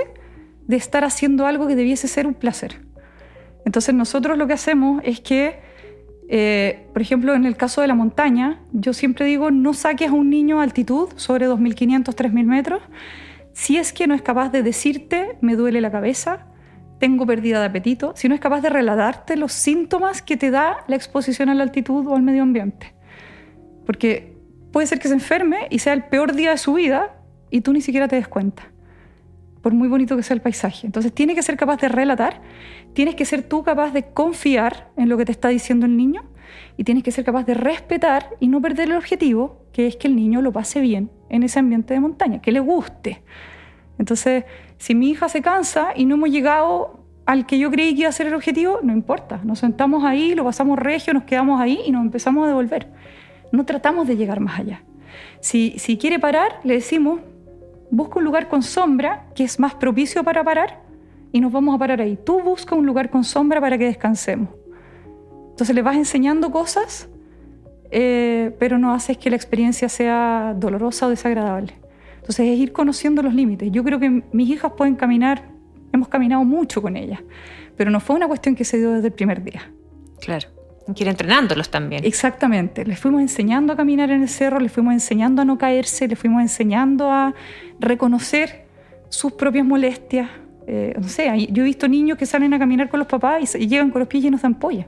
de 0.68 0.76
estar 0.76 1.04
haciendo 1.04 1.48
algo 1.48 1.68
que 1.68 1.76
debiese 1.76 2.08
ser 2.08 2.28
un 2.28 2.34
placer. 2.34 2.82
Entonces 3.66 3.94
nosotros 3.94 4.38
lo 4.38 4.48
que 4.48 4.54
hacemos 4.54 5.02
es 5.04 5.20
que 5.20 5.60
eh, 6.34 6.88
por 6.94 7.02
ejemplo, 7.02 7.36
en 7.36 7.44
el 7.44 7.58
caso 7.58 7.82
de 7.82 7.88
la 7.88 7.94
montaña, 7.94 8.62
yo 8.72 8.94
siempre 8.94 9.26
digo, 9.26 9.52
no 9.52 9.74
saques 9.74 10.12
a 10.12 10.14
un 10.14 10.30
niño 10.30 10.62
a 10.62 10.64
altitud 10.64 11.10
sobre 11.18 11.46
2.500, 11.46 12.06
3.000 12.06 12.44
metros, 12.46 12.82
si 13.52 13.76
es 13.76 13.92
que 13.92 14.08
no 14.08 14.14
es 14.14 14.22
capaz 14.22 14.48
de 14.48 14.64
decirte, 14.64 15.38
me 15.42 15.58
duele 15.58 15.82
la 15.82 15.92
cabeza, 15.92 16.48
tengo 17.00 17.26
pérdida 17.26 17.60
de 17.60 17.66
apetito, 17.66 18.14
si 18.16 18.30
no 18.30 18.36
es 18.36 18.40
capaz 18.40 18.62
de 18.62 18.70
relatarte 18.70 19.36
los 19.36 19.52
síntomas 19.52 20.22
que 20.22 20.38
te 20.38 20.52
da 20.52 20.86
la 20.88 20.96
exposición 20.96 21.50
a 21.50 21.54
la 21.54 21.64
altitud 21.64 22.08
o 22.08 22.16
al 22.16 22.22
medio 22.22 22.44
ambiente. 22.44 22.94
Porque 23.86 24.38
puede 24.72 24.88
ser 24.88 25.00
que 25.00 25.10
se 25.10 25.14
enferme 25.16 25.68
y 25.70 25.80
sea 25.80 25.92
el 25.92 26.06
peor 26.06 26.34
día 26.34 26.52
de 26.52 26.58
su 26.58 26.76
vida 26.76 27.14
y 27.50 27.60
tú 27.60 27.74
ni 27.74 27.82
siquiera 27.82 28.08
te 28.08 28.16
des 28.16 28.30
cuenta, 28.30 28.71
por 29.62 29.74
muy 29.74 29.88
bonito 29.88 30.18
que 30.18 30.24
sea 30.24 30.36
el 30.36 30.42
paisaje. 30.42 30.88
Entonces 30.88 31.14
tiene 31.14 31.36
que 31.36 31.44
ser 31.44 31.58
capaz 31.58 31.78
de 31.78 31.90
relatar 31.90 32.42
tienes 32.94 33.16
que 33.16 33.26
ser 33.26 33.44
tú 33.44 33.64
capaz 33.64 33.92
de 33.92 34.04
confiar 34.04 34.90
en 34.98 35.10
lo 35.10 35.18
que 35.18 35.26
te 35.26 35.32
está 35.32 35.50
diciendo 35.50 35.86
el 35.86 35.96
niño 35.96 36.24
y 36.78 36.84
tienes 36.84 37.04
que 37.04 37.12
ser 37.12 37.24
capaz 37.24 37.46
de 37.46 37.54
respetar 37.54 38.30
y 38.40 38.48
no 38.48 38.62
perder 38.62 38.90
el 38.90 38.98
objetivo, 38.98 39.66
que 39.72 39.88
es 39.88 39.96
que 39.96 40.08
el 40.08 40.16
niño 40.16 40.42
lo 40.42 40.52
pase 40.52 40.82
bien 40.82 41.10
en 41.30 41.44
ese 41.44 41.60
ambiente 41.60 41.94
de 41.94 42.00
montaña, 42.00 42.42
que 42.42 42.52
le 42.52 42.60
guste. 42.60 43.22
Entonces, 43.98 44.46
si 44.78 44.96
mi 44.96 45.10
hija 45.12 45.30
se 45.30 45.42
cansa 45.42 45.94
y 45.96 46.06
no 46.06 46.16
hemos 46.16 46.30
llegado 46.30 47.06
al 47.26 47.46
que 47.46 47.60
yo 47.60 47.72
creí 47.72 47.94
que 47.94 48.02
iba 48.02 48.10
a 48.10 48.14
ser 48.14 48.28
el 48.28 48.34
objetivo, 48.34 48.80
no 48.84 48.92
importa, 48.92 49.40
nos 49.44 49.60
sentamos 49.60 50.04
ahí, 50.04 50.36
lo 50.36 50.44
pasamos 50.44 50.78
regio, 50.78 51.14
nos 51.14 51.24
quedamos 51.24 51.62
ahí 51.62 51.80
y 51.86 51.92
nos 51.92 52.02
empezamos 52.02 52.46
a 52.46 52.48
devolver. 52.48 52.88
No 53.52 53.66
tratamos 53.66 54.08
de 54.08 54.18
llegar 54.18 54.40
más 54.40 54.60
allá. 54.60 54.84
Si, 55.40 55.76
si 55.78 55.98
quiere 55.98 56.20
parar, 56.20 56.60
le 56.64 56.74
decimos, 56.76 57.22
busca 57.92 58.20
un 58.20 58.26
lugar 58.26 58.48
con 58.48 58.64
sombra 58.64 59.28
que 59.36 59.44
es 59.44 59.60
más 59.60 59.76
propicio 59.76 60.24
para 60.24 60.44
parar 60.44 60.82
y 61.32 61.42
nos 61.42 61.52
vamos 61.52 61.76
a 61.76 61.78
parar 61.78 62.02
ahí. 62.02 62.18
Tú 62.18 62.42
busca 62.42 62.74
un 62.74 62.86
lugar 62.86 63.10
con 63.10 63.24
sombra 63.24 63.62
para 63.62 63.78
que 63.78 63.86
descansemos. 63.86 64.50
Entonces 65.52 65.76
le 65.76 65.82
vas 65.82 65.96
enseñando 65.96 66.50
cosas, 66.52 67.10
eh, 67.92 68.56
pero 68.58 68.78
no 68.80 68.94
haces 68.94 69.18
que 69.18 69.30
la 69.30 69.36
experiencia 69.36 69.90
sea 69.90 70.56
dolorosa 70.58 71.08
o 71.08 71.10
desagradable. 71.10 71.74
Entonces 72.16 72.48
es 72.48 72.58
ir 72.58 72.72
conociendo 72.72 73.22
los 73.22 73.34
límites. 73.34 73.70
Yo 73.72 73.84
creo 73.84 74.00
que 74.00 74.24
mis 74.32 74.50
hijas 74.50 74.72
pueden 74.78 74.96
caminar, 74.96 75.50
hemos 75.92 76.08
caminado 76.08 76.44
mucho 76.46 76.82
con 76.82 76.96
ellas, 76.96 77.20
pero 77.76 77.92
no 77.92 78.00
fue 78.00 78.16
una 78.16 78.28
cuestión 78.28 78.56
que 78.56 78.64
se 78.64 78.78
dio 78.78 78.92
desde 78.92 79.08
el 79.08 79.14
primer 79.14 79.44
día. 79.44 79.72
Claro. 80.20 80.48
Que 80.96 81.04
ir 81.04 81.10
entrenándolos 81.10 81.70
también. 81.70 82.04
Exactamente. 82.04 82.86
Les 82.86 83.00
fuimos 83.00 83.22
enseñando 83.22 83.74
a 83.74 83.76
caminar 83.76 84.10
en 84.10 84.24
el 84.24 84.30
cerro, 84.30 84.60
les 84.60 84.72
fuimos 84.72 84.94
enseñando 84.94 85.42
a 85.42 85.46
no 85.46 85.58
caerse, 85.58 86.08
les 86.08 86.18
fuimos 86.18 86.42
enseñando 86.42 87.10
a 87.12 87.34
reconocer 87.80 88.66
sus 89.10 89.34
propias 89.34 89.66
molestias. 89.66 90.30
Eh, 90.68 90.94
no 91.00 91.08
sé, 91.08 91.48
yo 91.52 91.64
he 91.64 91.66
visto 91.66 91.88
niños 91.88 92.18
que 92.18 92.26
salen 92.26 92.54
a 92.54 92.60
caminar 92.60 92.90
con 92.90 93.00
los 93.00 93.08
papás 93.08 93.56
y, 93.56 93.68
llegan 93.68 93.92
con 93.92 94.00
los 94.00 94.08
pies 94.08 94.24
llenos 94.24 94.42
de 94.42 94.48
ampollas 94.48 94.88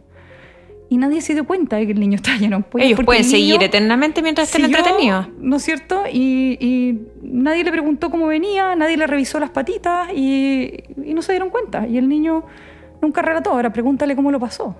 y 0.89 0.97
nadie 0.97 1.21
se 1.21 1.33
dio 1.33 1.45
cuenta 1.45 1.77
de 1.77 1.87
que 1.87 1.91
el 1.93 1.99
niño 1.99 2.15
está 2.15 2.33
lleno 2.37 2.49
de 2.49 2.55
ampollas. 2.57 2.87
Ellos 2.87 2.99
pueden 3.03 3.23
seguir 3.23 3.63
eternamente 3.63 4.21
mientras 4.21 4.49
estén 4.49 4.65
entretenidos. 4.65 5.27
¿No 5.39 5.55
es 5.55 5.63
cierto? 5.63 6.03
Y, 6.11 6.99
nadie 7.21 7.63
le 7.63 7.71
preguntó 7.71 8.09
cómo 8.09 8.27
venía, 8.27 8.75
nadie 8.75 8.97
le 8.97 9.07
revisó 9.07 9.39
las 9.39 9.49
patitas 9.49 10.09
y, 10.13 10.83
y, 11.03 11.13
no 11.13 11.21
se 11.21 11.31
dieron 11.33 11.49
cuenta. 11.49 11.87
Y 11.87 11.97
el 11.97 12.07
niño 12.07 12.43
nunca 13.01 13.21
relató. 13.21 13.51
Ahora 13.51 13.73
pregúntale 13.73 14.15
cómo 14.15 14.31
lo 14.31 14.39
pasó. 14.39 14.75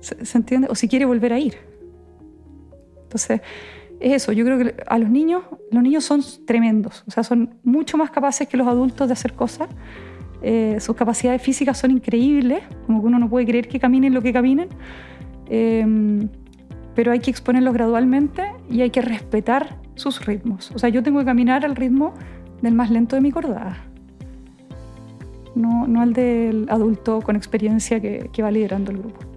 ¿Se, 0.00 0.36
entiende? 0.36 0.68
O 0.70 0.74
si 0.74 0.88
quiere 0.88 1.04
volver 1.04 1.32
a 1.32 1.38
ir. 1.38 1.56
Entonces, 3.04 3.40
es 4.00 4.12
eso. 4.12 4.32
Yo 4.32 4.44
creo 4.44 4.58
que 4.58 4.74
a 4.86 4.98
los 4.98 5.10
niños, 5.10 5.42
los 5.70 5.82
niños 5.82 6.04
son 6.04 6.22
tremendos. 6.46 7.04
O 7.06 7.10
sea, 7.10 7.22
son 7.22 7.54
mucho 7.64 7.96
más 7.96 8.10
capaces 8.10 8.48
que 8.48 8.56
los 8.56 8.66
adultos 8.66 9.08
de 9.08 9.12
hacer 9.12 9.32
cosas. 9.32 9.68
Eh, 10.42 10.78
sus 10.80 10.94
capacidades 10.94 11.42
físicas 11.42 11.78
son 11.78 11.90
increíbles, 11.90 12.62
como 12.86 13.00
que 13.00 13.06
uno 13.06 13.18
no 13.18 13.28
puede 13.28 13.46
creer 13.46 13.68
que 13.68 13.80
caminen 13.80 14.14
lo 14.14 14.22
que 14.22 14.32
caminen. 14.32 14.68
Em, 15.48 16.28
pero 16.94 17.12
hay 17.12 17.20
que 17.20 17.30
exponerlos 17.30 17.74
gradualmente 17.74 18.42
y 18.70 18.80
hay 18.82 18.90
que 18.90 19.02
respetar 19.02 19.78
sus 19.94 20.24
ritmos. 20.24 20.70
O 20.72 20.78
sea, 20.78 20.88
yo 20.88 21.02
tengo 21.02 21.18
que 21.20 21.24
caminar 21.24 21.64
al 21.64 21.76
ritmo 21.76 22.14
del 22.62 22.74
más 22.74 22.90
lento 22.90 23.16
de 23.16 23.22
mi 23.22 23.30
cordada. 23.30 23.76
No, 25.54 25.86
no 25.86 26.02
al 26.02 26.12
del 26.12 26.66
adulto 26.68 27.20
con 27.22 27.36
experiencia 27.36 28.00
que, 28.00 28.28
que 28.32 28.42
va 28.42 28.50
liderando 28.50 28.90
el 28.90 28.98
grupo. 28.98 29.35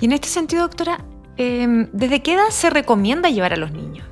Y 0.00 0.04
en 0.06 0.12
este 0.12 0.28
sentido, 0.28 0.62
doctora, 0.62 1.04
em, 1.36 1.88
¿desde 1.92 2.22
qué 2.22 2.34
edad 2.34 2.48
se 2.50 2.70
recomienda 2.70 3.28
llevar 3.30 3.52
a 3.52 3.56
los 3.56 3.72
niños? 3.72 4.06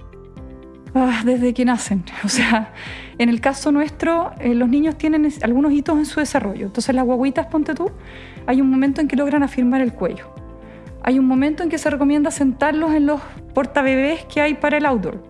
Ah, 0.95 1.23
desde 1.25 1.55
que 1.55 1.65
nacen. 1.65 2.05
O 2.25 2.29
sea, 2.29 2.73
en 3.19 3.29
el 3.29 3.41
caso 3.41 3.73
nuestro, 3.73 4.33
eh, 4.41 4.55
los 4.55 4.69
niños 4.69 4.97
tienen 4.99 5.33
algunos 5.43 5.73
hitos 5.73 5.99
en 5.99 6.07
su 6.07 6.21
desarrollo. 6.21 6.67
Entonces, 6.67 6.95
las 6.95 7.05
guaguitas, 7.05 7.47
ponte 7.47 7.75
tú, 7.75 7.91
hay 8.47 8.61
un 8.61 8.71
momento 8.71 9.01
en 9.01 9.09
que 9.09 9.17
logran 9.17 9.43
afirmar 9.43 9.81
el 9.81 9.93
cuello. 9.93 10.35
Hay 11.03 11.19
un 11.19 11.27
momento 11.27 11.63
en 11.63 11.69
que 11.69 11.79
se 11.79 11.91
recomienda 11.91 12.31
sentarlos 12.31 12.93
en 12.93 13.07
los 13.07 13.21
portabebés 13.55 14.25
que 14.25 14.41
hay 14.41 14.55
para 14.55 14.77
el 14.77 14.87
outdoor. 14.87 15.23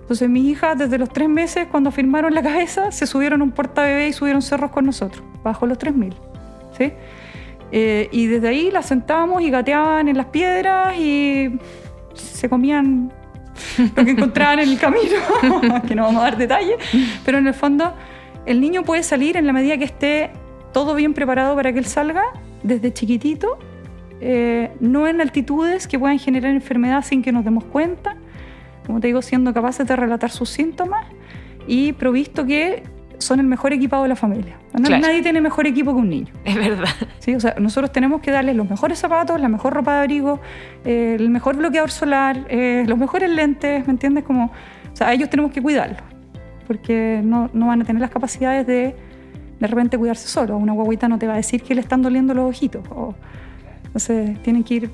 Entonces, 0.00 0.28
mis 0.28 0.44
hijas, 0.44 0.76
desde 0.76 0.98
los 0.98 1.08
tres 1.08 1.28
meses, 1.28 1.68
cuando 1.70 1.90
afirmaron 1.90 2.34
la 2.34 2.42
cabeza, 2.42 2.90
se 2.90 3.06
subieron 3.06 3.40
a 3.42 3.44
un 3.44 3.52
portabebé 3.52 4.08
y 4.08 4.12
subieron 4.12 4.42
cerros 4.42 4.72
con 4.72 4.84
nosotros, 4.84 5.22
bajo 5.44 5.66
los 5.66 5.78
3000. 5.78 6.14
¿sí? 6.76 6.92
Eh, 7.72 8.08
y 8.10 8.26
desde 8.26 8.48
ahí 8.48 8.70
las 8.70 8.86
sentábamos 8.86 9.42
y 9.42 9.50
gateaban 9.50 10.08
en 10.08 10.16
las 10.16 10.26
piedras 10.26 10.96
y 10.98 11.58
se 12.14 12.48
comían 12.48 13.12
lo 13.96 14.04
que 14.04 14.10
encontraban 14.10 14.58
en 14.58 14.70
el 14.70 14.78
camino, 14.78 15.16
que 15.86 15.94
no 15.94 16.04
vamos 16.04 16.22
a 16.22 16.24
dar 16.24 16.36
detalles, 16.36 16.76
pero 17.24 17.38
en 17.38 17.46
el 17.46 17.54
fondo 17.54 17.94
el 18.46 18.60
niño 18.60 18.82
puede 18.82 19.02
salir 19.02 19.36
en 19.36 19.46
la 19.46 19.52
medida 19.52 19.76
que 19.78 19.84
esté 19.84 20.30
todo 20.72 20.94
bien 20.94 21.14
preparado 21.14 21.54
para 21.54 21.72
que 21.72 21.78
él 21.78 21.84
salga 21.84 22.24
desde 22.62 22.92
chiquitito, 22.92 23.58
eh, 24.20 24.72
no 24.80 25.06
en 25.06 25.20
altitudes 25.20 25.86
que 25.86 25.98
puedan 25.98 26.18
generar 26.18 26.50
enfermedad 26.50 27.04
sin 27.04 27.22
que 27.22 27.32
nos 27.32 27.44
demos 27.44 27.64
cuenta, 27.64 28.16
como 28.86 29.00
te 29.00 29.06
digo, 29.06 29.22
siendo 29.22 29.54
capaces 29.54 29.86
de 29.86 29.96
relatar 29.96 30.30
sus 30.30 30.48
síntomas 30.48 31.06
y 31.66 31.92
provisto 31.92 32.44
que 32.44 32.82
son 33.20 33.38
el 33.38 33.46
mejor 33.46 33.72
equipado 33.72 34.02
de 34.02 34.08
la 34.08 34.16
familia. 34.16 34.56
Nadie 34.72 35.22
tiene 35.22 35.40
mejor 35.40 35.66
equipo 35.66 35.92
que 35.92 36.00
un 36.00 36.08
niño. 36.08 36.32
Es 36.44 36.56
verdad. 36.56 36.88
¿Sí? 37.18 37.34
O 37.34 37.40
sea, 37.40 37.54
nosotros 37.58 37.92
tenemos 37.92 38.20
que 38.20 38.30
darles 38.30 38.56
los 38.56 38.68
mejores 38.68 38.98
zapatos, 38.98 39.40
la 39.40 39.48
mejor 39.48 39.74
ropa 39.74 39.94
de 39.94 39.98
abrigo, 40.00 40.40
eh, 40.84 41.16
el 41.18 41.30
mejor 41.30 41.56
bloqueador 41.56 41.90
solar, 41.90 42.46
eh, 42.48 42.84
los 42.86 42.98
mejores 42.98 43.30
lentes, 43.30 43.86
¿me 43.86 43.92
entiendes? 43.92 44.24
Como, 44.24 44.46
o 44.46 44.96
sea, 44.96 45.08
a 45.08 45.12
ellos 45.12 45.30
tenemos 45.30 45.52
que 45.52 45.62
cuidarlos, 45.62 46.02
porque 46.66 47.20
no, 47.22 47.50
no, 47.52 47.66
van 47.66 47.82
a 47.82 47.84
tener 47.84 48.00
las 48.00 48.10
capacidades 48.10 48.66
de 48.66 48.96
de 49.60 49.66
repente 49.66 49.98
cuidarse 49.98 50.26
solo. 50.26 50.56
Una 50.56 50.72
guaguita 50.72 51.06
no 51.06 51.18
te 51.18 51.26
va 51.26 51.34
a 51.34 51.36
decir 51.36 51.62
que 51.62 51.74
le 51.74 51.82
están 51.82 52.02
doliendo 52.02 52.34
los 52.34 52.48
ojitos. 52.48 52.82
O, 52.90 53.14
entonces, 53.84 54.42
tienen 54.42 54.64
que 54.64 54.74
ir 54.74 54.90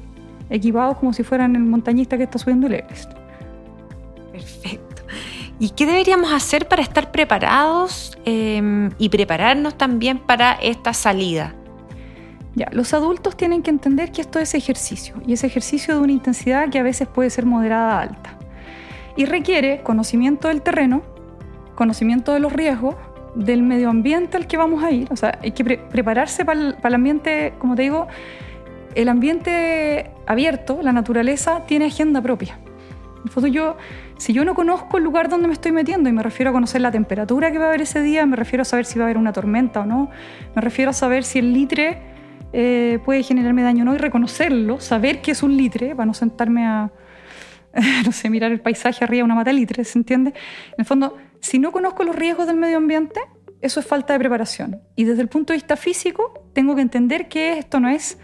equipados 0.51 0.99
como 0.99 1.13
si 1.13 1.23
fueran 1.23 1.55
el 1.57 1.63
montañista 1.63 2.17
que 2.17 2.25
está 2.25 2.39
subiendo 2.39 2.67
el 2.67 2.75
Everest. 2.75 3.13
Perfecto. 4.33 4.96
¿Y 5.59 5.71
qué 5.71 5.87
deberíamos 5.87 6.33
hacer 6.33 6.69
para 6.69 6.83
estar 6.83 7.11
preparados 7.11 8.19
em, 8.25 8.91
y 8.99 9.09
prepararnos 9.09 9.79
también 9.79 10.19
para 10.19 10.53
esta 10.53 10.93
salida? 10.93 11.55
Ya, 12.55 12.69
los 12.73 12.93
adultos 12.95 13.37
tienen 13.37 13.63
que 13.63 13.71
entender 13.71 14.13
que 14.13 14.21
esto 14.21 14.39
es 14.39 14.55
ejercicio 14.55 15.15
y 15.27 15.33
es 15.33 15.45
ejercicio 15.45 15.95
de 15.95 16.01
una 16.01 16.13
intensidad 16.13 16.69
que 16.71 16.79
a 16.79 16.83
veces 16.83 17.09
puede 17.09 17.31
ser 17.31 17.47
moderada 17.47 17.99
a 17.99 18.03
alta 18.03 18.39
y 19.17 19.25
requiere 19.25 19.83
conocimiento 19.83 20.49
del 20.49 20.63
terreno, 20.63 21.03
conocimiento 21.75 22.33
de 22.33 22.41
los 22.41 22.53
riesgos, 22.53 22.95
del 23.35 23.63
medio 23.63 23.91
ambiente 23.91 24.37
al 24.37 24.47
que 24.47 24.57
vamos 24.57 24.83
a 24.83 24.91
ir. 24.91 25.09
O 25.11 25.17
sea, 25.17 25.39
hay 25.43 25.53
que 25.53 25.65
prepararse 25.65 26.45
para 26.45 26.61
el, 26.61 26.75
para 26.75 26.89
el 26.89 26.95
ambiente, 26.95 27.55
como 27.59 27.75
te 27.75 27.83
digo, 27.83 28.07
el 28.95 29.09
ambiente 29.09 30.11
abierto, 30.27 30.79
la 30.83 30.93
naturaleza, 30.93 31.63
tiene 31.67 31.87
agenda 31.87 32.23
propia. 32.23 32.59
En 33.35 33.53
yo, 33.53 33.77
si 34.19 34.33
yo 34.33 34.45
no 34.45 34.55
conozco 34.55 34.99
el 34.99 35.05
lugar 35.05 35.29
donde 35.29 35.47
me 35.47 35.53
estoy 35.53 35.73
metiendo, 35.73 36.09
y 36.09 36.13
me 36.13 36.23
refiero 36.23 36.51
a 36.51 36.53
conocer 36.53 36.81
la 36.81 36.91
temperatura 36.91 37.51
que 37.53 37.59
va 37.59 37.67
a 37.67 37.69
haber 37.69 37.83
ese 37.83 38.03
día, 38.03 38.27
me 38.27 38.37
refiero 38.37 38.63
a 38.63 38.65
saber 38.65 38.85
si 38.85 38.99
va 38.99 39.05
a 39.05 39.07
haber 39.07 39.19
una 39.19 39.33
tormenta 39.33 39.81
o 39.81 39.87
no, 39.87 40.11
me 40.55 40.63
refiero 40.63 40.91
a 40.91 40.95
saber 40.95 41.25
si 41.25 41.39
el 41.39 41.53
litre 41.53 41.99
eh, 42.53 42.99
puede 43.05 43.23
generarme 43.23 43.63
daño 43.63 43.83
o 43.83 43.85
no, 43.87 43.95
y 43.95 43.99
reconocerlo, 43.99 44.81
saber 44.81 45.21
que 45.21 45.33
es 45.33 45.43
un 45.43 45.57
litre, 45.57 45.95
para 45.95 46.07
no 46.07 46.15
sentarme 46.15 46.67
a, 46.67 46.91
no 48.05 48.13
sé, 48.13 48.31
mirar 48.31 48.53
el 48.53 48.61
paisaje 48.61 49.05
arriba 49.05 49.21
de 49.21 49.25
una 49.25 49.35
mata 49.35 49.53
litre, 49.53 49.85
¿se 49.85 49.99
entiende? 49.99 50.31
En 50.31 50.79
el 50.79 50.85
fondo, 50.85 51.17
si 51.41 51.59
no 51.59 51.73
conozco 51.73 52.05
los 52.05 52.17
riesgos 52.17 52.47
del 52.47 52.57
medio 52.57 52.79
ambiente, 52.79 53.21
eso 53.61 53.81
es 53.81 53.87
falta 53.87 54.13
de 54.13 54.19
preparación. 54.19 54.81
Y 54.97 55.05
desde 55.05 55.23
el 55.23 55.29
punto 55.29 55.53
de 55.53 55.59
vista 55.59 55.77
físico, 55.77 56.45
tengo 56.53 56.75
que 56.75 56.83
entender 56.83 57.29
que 57.29 57.59
esto 57.59 57.81
no 57.81 57.89
es, 57.89 58.19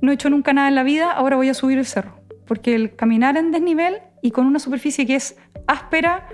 no 0.00 0.10
he 0.10 0.14
hecho 0.14 0.30
nunca 0.30 0.52
nada 0.52 0.68
en 0.68 0.74
la 0.74 0.82
vida, 0.82 1.10
ahora 1.10 1.36
voy 1.36 1.48
a 1.48 1.54
subir 1.54 1.78
el 1.78 1.86
cerro. 1.86 2.20
Porque 2.46 2.74
el 2.74 2.94
caminar 2.94 3.36
en 3.36 3.50
desnivel 3.50 3.96
y 4.26 4.32
con 4.32 4.44
una 4.46 4.58
superficie 4.58 5.06
que 5.06 5.14
es 5.14 5.36
áspera, 5.68 6.26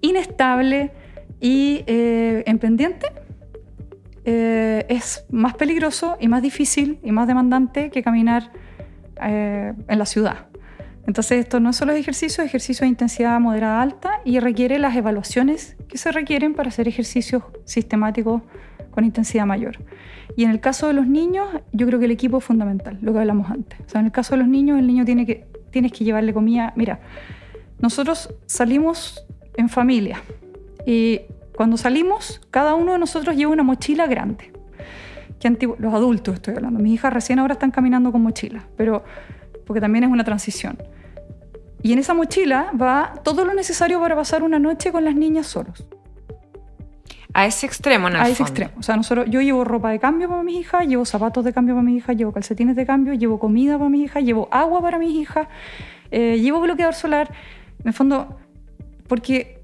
inestable 0.00 0.92
y 1.40 1.82
eh, 1.88 2.44
en 2.46 2.60
pendiente, 2.60 3.08
eh, 4.24 4.86
es 4.88 5.24
más 5.30 5.54
peligroso 5.54 6.16
y 6.20 6.28
más 6.28 6.42
difícil 6.42 7.00
y 7.02 7.10
más 7.10 7.26
demandante 7.26 7.90
que 7.90 8.04
caminar 8.04 8.52
eh, 9.20 9.72
en 9.88 9.98
la 9.98 10.06
ciudad. 10.06 10.46
Entonces 11.08 11.40
esto 11.40 11.58
no 11.58 11.70
es 11.70 11.76
solo 11.76 11.92
ejercicio, 11.92 12.44
es 12.44 12.50
ejercicio 12.50 12.84
de 12.84 12.90
intensidad 12.90 13.40
moderada 13.40 13.82
alta 13.82 14.20
y 14.24 14.38
requiere 14.38 14.78
las 14.78 14.94
evaluaciones 14.94 15.76
que 15.88 15.98
se 15.98 16.12
requieren 16.12 16.54
para 16.54 16.68
hacer 16.68 16.86
ejercicios 16.86 17.42
sistemáticos 17.64 18.42
con 18.92 19.04
intensidad 19.04 19.44
mayor. 19.44 19.78
Y 20.36 20.44
en 20.44 20.50
el 20.50 20.60
caso 20.60 20.86
de 20.86 20.92
los 20.92 21.08
niños, 21.08 21.48
yo 21.72 21.88
creo 21.88 21.98
que 21.98 22.04
el 22.04 22.12
equipo 22.12 22.38
es 22.38 22.44
fundamental, 22.44 22.98
lo 23.02 23.12
que 23.12 23.18
hablamos 23.18 23.50
antes. 23.50 23.80
O 23.80 23.88
sea, 23.88 24.00
en 24.00 24.06
el 24.06 24.12
caso 24.12 24.34
de 24.34 24.38
los 24.38 24.48
niños, 24.48 24.78
el 24.78 24.86
niño 24.86 25.04
tiene 25.04 25.26
que, 25.26 25.48
tienes 25.72 25.90
que 25.90 26.04
llevarle 26.04 26.32
comida. 26.32 26.72
Mira, 26.76 27.00
nosotros 27.80 28.32
salimos 28.46 29.24
en 29.56 29.68
familia 29.68 30.22
y 30.86 31.22
cuando 31.60 31.76
salimos, 31.76 32.40
cada 32.50 32.74
uno 32.74 32.92
de 32.92 32.98
nosotros 32.98 33.36
lleva 33.36 33.52
una 33.52 33.62
mochila 33.62 34.06
grande. 34.06 34.52
Que 35.38 35.56
los 35.78 35.94
adultos 35.94 36.34
estoy 36.34 36.54
hablando. 36.54 36.80
Mis 36.80 36.94
hijas 36.94 37.12
recién 37.12 37.38
ahora 37.38 37.54
están 37.54 37.70
caminando 37.70 38.12
con 38.12 38.22
mochila, 38.22 38.66
pero 38.76 39.04
porque 39.66 39.80
también 39.80 40.04
es 40.04 40.10
una 40.10 40.24
transición. 40.24 40.78
Y 41.82 41.92
en 41.92 41.98
esa 41.98 42.14
mochila 42.14 42.72
va 42.80 43.14
todo 43.22 43.44
lo 43.44 43.54
necesario 43.54 44.00
para 44.00 44.16
pasar 44.16 44.42
una 44.42 44.58
noche 44.58 44.92
con 44.92 45.04
las 45.04 45.14
niñas 45.14 45.46
solos. 45.46 45.86
A 47.32 47.46
ese 47.46 47.66
extremo, 47.66 48.08
en 48.08 48.16
A 48.16 48.28
ese 48.28 48.42
extremo. 48.42 48.72
O 48.78 48.82
sea, 48.82 48.96
nosotros, 48.96 49.26
yo 49.28 49.40
llevo 49.40 49.64
ropa 49.64 49.90
de 49.90 49.98
cambio 49.98 50.28
para 50.28 50.42
mis 50.42 50.56
hijas, 50.60 50.86
llevo 50.86 51.04
zapatos 51.04 51.44
de 51.44 51.52
cambio 51.52 51.74
para 51.74 51.84
mis 51.84 51.98
hijas, 51.98 52.16
llevo 52.16 52.32
calcetines 52.32 52.74
de 52.74 52.84
cambio, 52.84 53.14
llevo 53.14 53.38
comida 53.38 53.78
para 53.78 53.88
mis 53.88 54.04
hijas, 54.04 54.24
llevo 54.24 54.48
agua 54.50 54.82
para 54.82 54.98
mis 54.98 55.14
hijas, 55.14 55.46
eh, 56.10 56.38
llevo 56.40 56.60
bloqueador 56.60 56.94
solar. 56.94 57.30
En 57.80 57.88
el 57.88 57.92
fondo, 57.92 58.36
porque 59.08 59.60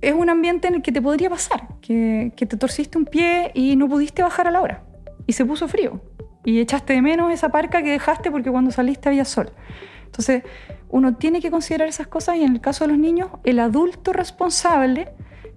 es 0.00 0.14
un 0.14 0.30
ambiente 0.30 0.68
en 0.68 0.74
el 0.74 0.82
que 0.82 0.92
te 0.92 1.02
podría 1.02 1.28
pasar, 1.28 1.68
que, 1.80 2.32
te 2.36 2.56
torciste 2.56 2.96
un 2.98 3.04
pie 3.04 3.50
y 3.54 3.76
no 3.76 3.88
pudiste 3.88 4.22
bajar 4.22 4.48
a 4.48 4.50
la 4.50 4.60
hora. 4.60 4.84
Y 5.26 5.32
se 5.32 5.44
puso 5.44 5.68
frío. 5.68 6.00
Y 6.44 6.60
echaste 6.60 6.94
de 6.94 7.02
menos 7.02 7.32
esa 7.32 7.50
parca 7.50 7.82
que 7.82 7.90
dejaste 7.90 8.30
porque 8.30 8.50
cuando 8.50 8.70
saliste 8.70 9.08
había 9.08 9.24
sol. 9.24 9.50
Entonces, 10.06 10.42
uno 10.88 11.16
tiene 11.16 11.40
que 11.40 11.50
considerar 11.50 11.88
esas 11.88 12.06
cosas 12.06 12.36
y 12.36 12.42
en 12.42 12.52
el 12.52 12.60
caso 12.60 12.84
de 12.84 12.88
los 12.88 12.98
niños, 12.98 13.28
el 13.44 13.58
adulto 13.60 14.12
responsable 14.12 15.08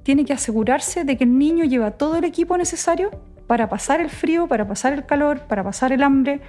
tiene 0.04 0.26
que 0.26 0.34
asegurarse 0.34 1.06
de 1.06 1.18
que 1.18 1.24
el 1.24 1.38
niño 1.38 1.64
lleva 1.64 1.92
todo 1.92 2.18
el 2.18 2.26
equipo 2.26 2.58
necesario 2.58 3.10
para 3.48 3.70
pasar 3.70 4.02
el 4.02 4.10
frío, 4.10 4.48
para 4.48 4.68
pasar 4.68 4.94
el 4.94 5.06
calor, 5.06 5.42
para 5.48 5.64
pasar 5.64 5.94
el 5.94 6.04
hambre, 6.04 6.42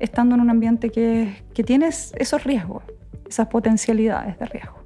estando 0.00 0.34
en 0.34 0.40
un 0.40 0.50
ambiente 0.50 0.90
que, 0.90 1.44
que 1.52 1.62
tiene 1.62 1.88
esos 1.88 2.44
riesgos, 2.44 2.82
esas 3.28 3.48
potencialidades 3.48 4.38
de 4.38 4.46
riesgo. 4.46 4.83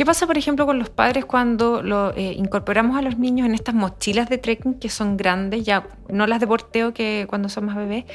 ¿Qué 0.00 0.04
¿Qué 0.04 0.06
pasa, 0.06 0.26
por 0.26 0.38
ejemplo, 0.38 0.64
con 0.64 0.78
los 0.78 0.88
padres 0.88 1.26
cuando 1.26 1.82
lo, 1.82 2.16
eh, 2.16 2.32
incorporamos 2.32 2.96
a 2.96 3.02
los 3.02 3.18
niños 3.18 3.46
en 3.46 3.52
estas 3.52 3.74
mochilas 3.74 4.30
de 4.30 4.38
trekking 4.38 4.78
que 4.78 4.88
son 4.88 5.18
grandes, 5.18 5.62
ya 5.62 5.88
no 6.08 6.26
las 6.26 6.40
de 6.40 6.46
porteo 6.46 6.94
que 6.94 7.26
cuando 7.28 7.50
son 7.50 7.66
más 7.66 7.76
bebés? 7.76 8.06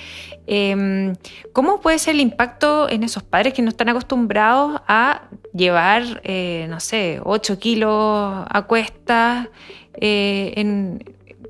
Em, 0.47 1.13
¿Cómo 1.53 1.81
puede 1.81 1.99
ser 1.99 2.15
el 2.15 2.21
impacto 2.21 2.89
en 2.89 3.03
esos 3.03 3.21
padres 3.21 3.53
que 3.53 3.61
no 3.61 3.69
están 3.69 3.87
acostumbrados 3.89 4.81
a 4.87 5.29
llevar, 5.53 6.21
eh, 6.23 6.65
no 6.71 6.79
sé, 6.79 7.19
8 7.23 7.59
kilos 7.59 8.45
a 8.49 8.63
cuestas? 8.63 9.49
Eh, 9.93 10.97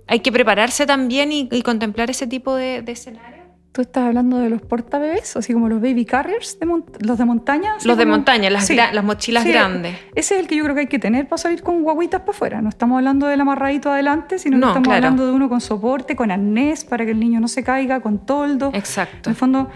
hay 0.08 0.20
que 0.20 0.34
prepararse 0.34 0.86
también 0.86 1.32
y, 1.32 1.62
contemplar 1.62 2.10
ese 2.10 2.28
tipo 2.28 2.56
de, 2.56 2.82
de 2.82 2.92
escenario. 2.92 3.35
Tú 3.76 3.82
estás 3.82 4.06
hablando 4.06 4.38
de 4.38 4.50
los 4.50 4.62
portabebés, 4.62 5.36
así 5.36 5.52
como 5.52 5.68
los 5.68 5.82
baby 5.82 6.06
carriers, 6.06 6.58
de 6.62 6.66
los 7.02 7.18
de 7.18 7.26
montaña. 7.26 7.74
Los 7.84 7.98
de 7.98 8.06
montaña, 8.06 8.50
las, 8.50 8.70
las 8.70 9.04
mochilas 9.04 9.44
grandes. 9.44 9.98
Ese 10.16 10.36
es 10.36 10.40
el 10.40 10.48
que 10.48 10.56
yo 10.56 10.64
creo 10.64 10.76
que 10.76 10.82
hay 10.82 10.88
que 10.88 10.98
tener 10.98 11.28
para 11.28 11.40
salir 11.40 11.62
con 11.62 11.84
guaguitas 11.84 12.22
para 12.22 12.32
afuera. 12.32 12.62
No 12.62 12.70
estamos 12.70 12.96
hablando 12.96 13.28
del 13.28 13.42
amarradito 13.42 13.92
adelante, 13.92 14.40
sino 14.40 14.62
que 14.62 14.66
estamos 14.66 14.88
hablando 14.88 15.28
de 15.28 15.34
uno 15.34 15.50
con 15.50 15.60
soporte, 15.60 16.16
con 16.16 16.32
arnés, 16.32 16.86
para 16.86 17.04
que 17.04 17.12
el 17.12 17.20
niño 17.20 17.42
no 17.42 17.50
se 17.50 17.66
caiga, 17.66 18.00
con 18.00 18.26
toldo. 18.26 18.72
Exacto. 18.74 19.30
En 19.30 19.32
el 19.32 19.36
fondo 19.36 19.70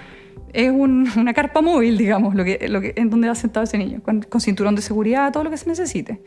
es 0.54 0.72
una 0.72 1.34
carpa 1.34 1.62
móvil, 1.62 1.98
digamos, 1.98 2.36
lo 2.36 2.46
que, 2.46 2.70
lo 2.70 2.80
que, 2.80 2.94
en 2.96 3.10
donde 3.10 3.28
va 3.28 3.36
sentado 3.36 3.66
ese 3.66 3.78
niño, 3.78 4.02
con, 4.02 4.22
con 4.22 4.40
cinturón 4.40 4.76
de 4.76 4.82
seguridad, 4.82 5.34
todo 5.34 5.44
lo 5.44 5.50
que 5.50 5.58
se 5.58 5.68
necesite. 5.68 6.22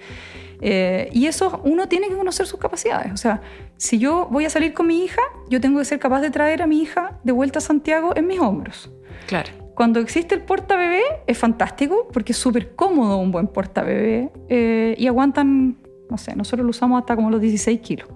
Eh, 0.64 1.10
y 1.12 1.26
eso 1.26 1.60
uno 1.64 1.88
tiene 1.88 2.08
que 2.08 2.16
conocer 2.16 2.46
sus 2.46 2.58
capacidades. 2.58 3.12
O 3.12 3.16
sea, 3.16 3.42
si 3.76 3.98
yo 3.98 4.28
voy 4.30 4.44
a 4.44 4.50
salir 4.50 4.72
con 4.72 4.86
mi 4.86 5.02
hija, 5.04 5.20
yo 5.50 5.60
tengo 5.60 5.80
que 5.80 5.84
ser 5.84 5.98
capaz 5.98 6.20
de 6.20 6.30
traer 6.30 6.62
a 6.62 6.68
mi 6.68 6.80
hija 6.80 7.18
de 7.24 7.32
vuelta 7.32 7.58
a 7.58 7.62
Santiago 7.62 8.12
en 8.14 8.28
mis 8.28 8.38
hombros. 8.38 8.88
Claro. 9.26 9.50
Cuando 9.74 9.98
existe 9.98 10.36
el 10.36 10.42
porta 10.42 10.76
bebé 10.76 11.02
es 11.26 11.36
fantástico 11.36 12.06
porque 12.12 12.30
es 12.30 12.38
súper 12.38 12.76
cómodo 12.76 13.16
un 13.16 13.32
buen 13.32 13.48
porta 13.48 13.82
bebé 13.82 14.30
eh, 14.48 14.94
y 14.96 15.08
aguantan, 15.08 15.78
no 16.08 16.16
sé, 16.16 16.36
nosotros 16.36 16.64
lo 16.64 16.70
usamos 16.70 17.00
hasta 17.00 17.16
como 17.16 17.28
los 17.28 17.40
16 17.40 17.80
kilos. 17.80 18.08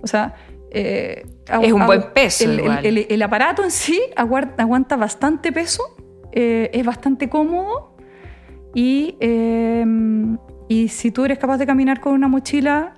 O 0.00 0.06
sea, 0.06 0.34
eh, 0.70 1.26
es 1.62 1.72
un 1.72 1.84
buen 1.84 2.10
peso. 2.14 2.50
El, 2.50 3.06
el, 3.06 3.22
aparato 3.22 3.62
en 3.62 3.70
sí 3.70 4.00
aguanta, 4.16 4.96
bastante 4.96 5.52
peso, 5.52 5.82
es 6.32 6.84
bastante 6.86 7.28
cómodo 7.28 7.96
y 8.74 9.16
y 10.68 10.88
si 10.88 11.10
tú 11.10 11.24
eres 11.24 11.38
capaz 11.38 11.58
de 11.58 11.66
caminar 11.66 12.00
con 12.00 12.12
una 12.12 12.28
mochila 12.28 12.94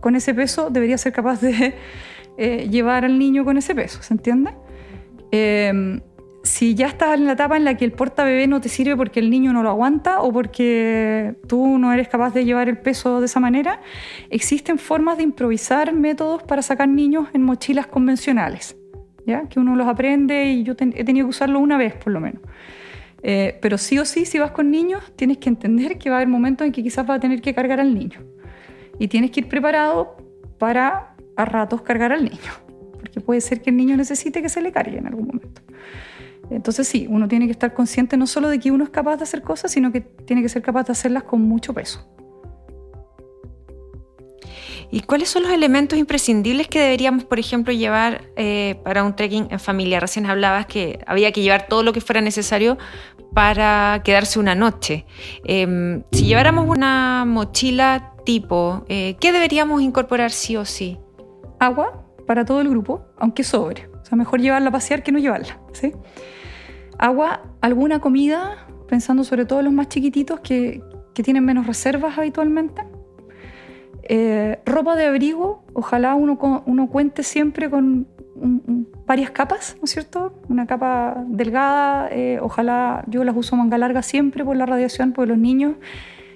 con 0.00 0.14
ese 0.14 0.34
peso, 0.34 0.70
deberías 0.70 1.00
ser 1.00 1.12
capaz 1.12 1.40
de 1.40 1.74
eh, 2.38 2.68
llevar 2.70 3.04
al 3.04 3.18
niño 3.18 3.44
con 3.44 3.56
ese 3.56 3.74
peso, 3.74 4.02
¿se 4.02 4.14
entiende? 4.14 4.52
Em, 5.30 6.00
si 6.46 6.76
ya 6.76 6.86
estás 6.86 7.18
en 7.18 7.24
la 7.26 7.32
etapa 7.32 7.56
en 7.56 7.64
la 7.64 7.76
que 7.76 7.84
el 7.84 7.92
porta 7.92 8.22
bebé 8.22 8.46
no 8.46 8.60
te 8.60 8.68
sirve 8.68 8.96
porque 8.96 9.18
el 9.18 9.30
niño 9.30 9.52
no 9.52 9.64
lo 9.64 9.70
aguanta 9.70 10.20
o 10.20 10.32
porque 10.32 11.34
tú 11.48 11.78
no 11.78 11.92
eres 11.92 12.08
capaz 12.08 12.32
de 12.34 12.44
llevar 12.44 12.68
el 12.68 12.78
peso 12.78 13.18
de 13.18 13.26
esa 13.26 13.40
manera, 13.40 13.80
existen 14.30 14.78
formas 14.78 15.16
de 15.16 15.24
improvisar 15.24 15.92
métodos 15.92 16.44
para 16.44 16.62
sacar 16.62 16.88
niños 16.88 17.28
en 17.32 17.42
mochilas 17.42 17.88
convencionales, 17.88 18.76
¿ya? 19.26 19.48
que 19.48 19.58
uno 19.58 19.74
los 19.74 19.88
aprende 19.88 20.44
y 20.52 20.62
yo 20.62 20.74
he 20.74 21.04
tenido 21.04 21.26
que 21.26 21.30
usarlo 21.30 21.58
una 21.58 21.76
vez 21.76 21.94
por 21.94 22.12
lo 22.12 22.20
menos. 22.20 22.42
Eh, 23.22 23.58
pero 23.60 23.78
sí 23.78 23.98
o 23.98 24.04
sí, 24.04 24.24
si 24.24 24.38
vas 24.38 24.50
con 24.50 24.70
niños, 24.70 25.02
tienes 25.16 25.38
que 25.38 25.48
entender 25.48 25.98
que 25.98 26.10
va 26.10 26.16
a 26.16 26.18
haber 26.18 26.28
momentos 26.28 26.66
en 26.66 26.72
que 26.72 26.82
quizás 26.82 27.08
va 27.08 27.14
a 27.14 27.20
tener 27.20 27.40
que 27.40 27.54
cargar 27.54 27.80
al 27.80 27.94
niño. 27.94 28.20
Y 28.98 29.08
tienes 29.08 29.30
que 29.30 29.40
ir 29.40 29.48
preparado 29.48 30.16
para 30.58 31.14
a 31.36 31.44
ratos 31.44 31.82
cargar 31.82 32.12
al 32.12 32.24
niño. 32.24 32.52
Porque 32.92 33.20
puede 33.20 33.40
ser 33.40 33.62
que 33.62 33.70
el 33.70 33.76
niño 33.76 33.96
necesite 33.96 34.42
que 34.42 34.48
se 34.48 34.62
le 34.62 34.72
cargue 34.72 34.98
en 34.98 35.06
algún 35.06 35.26
momento. 35.26 35.62
Entonces 36.50 36.86
sí, 36.86 37.06
uno 37.10 37.28
tiene 37.28 37.46
que 37.46 37.52
estar 37.52 37.74
consciente 37.74 38.16
no 38.16 38.26
solo 38.26 38.48
de 38.48 38.58
que 38.58 38.70
uno 38.70 38.84
es 38.84 38.90
capaz 38.90 39.16
de 39.16 39.24
hacer 39.24 39.42
cosas, 39.42 39.72
sino 39.72 39.90
que 39.90 40.00
tiene 40.00 40.42
que 40.42 40.48
ser 40.48 40.62
capaz 40.62 40.84
de 40.84 40.92
hacerlas 40.92 41.24
con 41.24 41.42
mucho 41.42 41.74
peso. 41.74 42.08
¿Y 44.90 45.00
cuáles 45.00 45.28
son 45.28 45.42
los 45.42 45.52
elementos 45.52 45.98
imprescindibles 45.98 46.68
que 46.68 46.80
deberíamos, 46.80 47.24
por 47.24 47.38
ejemplo, 47.38 47.72
llevar 47.72 48.22
eh, 48.36 48.80
para 48.84 49.04
un 49.04 49.16
trekking 49.16 49.48
en 49.50 49.60
familia? 49.60 50.00
Recién 50.00 50.26
hablabas 50.26 50.66
que 50.66 51.00
había 51.06 51.32
que 51.32 51.42
llevar 51.42 51.66
todo 51.68 51.82
lo 51.82 51.92
que 51.92 52.00
fuera 52.00 52.20
necesario 52.20 52.78
para 53.34 54.00
quedarse 54.04 54.38
una 54.38 54.54
noche. 54.54 55.04
Em, 55.44 56.04
si 56.12 56.26
lleváramos 56.26 56.68
una 56.68 57.24
mochila 57.26 58.12
tipo, 58.24 58.84
eh, 58.88 59.16
¿qué 59.20 59.32
deberíamos 59.32 59.82
incorporar 59.82 60.30
sí 60.30 60.56
o 60.56 60.64
sí? 60.64 60.98
Agua 61.58 62.04
para 62.26 62.44
todo 62.44 62.60
el 62.60 62.68
grupo, 62.68 63.04
aunque 63.18 63.44
sobre. 63.44 63.88
O 63.88 64.04
sea, 64.04 64.16
mejor 64.16 64.40
llevarla 64.40 64.68
a 64.68 64.72
pasear 64.72 65.02
que 65.02 65.12
no 65.12 65.18
llevarla. 65.18 65.60
¿sí? 65.72 65.92
Agua, 66.98 67.42
alguna 67.60 68.00
comida, 68.00 68.66
pensando 68.88 69.24
sobre 69.24 69.44
todo 69.44 69.58
en 69.58 69.66
los 69.66 69.74
más 69.74 69.88
chiquititos 69.88 70.40
que, 70.40 70.80
que 71.12 71.22
tienen 71.22 71.44
menos 71.44 71.66
reservas 71.66 72.16
habitualmente 72.18 72.82
eh, 74.08 74.60
ropa 74.64 74.96
de 74.96 75.06
abrigo, 75.06 75.64
ojalá 75.72 76.14
uno, 76.14 76.38
uno 76.66 76.88
cuente 76.88 77.22
siempre 77.22 77.68
con 77.70 78.06
varias 79.06 79.30
capas, 79.30 79.76
¿no 79.78 79.84
es 79.84 79.90
cierto? 79.90 80.34
Una 80.48 80.66
capa 80.66 81.24
delgada, 81.26 82.08
eh, 82.10 82.38
ojalá 82.40 83.04
yo 83.06 83.24
las 83.24 83.36
uso 83.36 83.56
manga 83.56 83.78
larga 83.78 84.02
siempre 84.02 84.44
por 84.44 84.56
la 84.56 84.66
radiación, 84.66 85.12
porque 85.12 85.28
los 85.28 85.38
niños, 85.38 85.76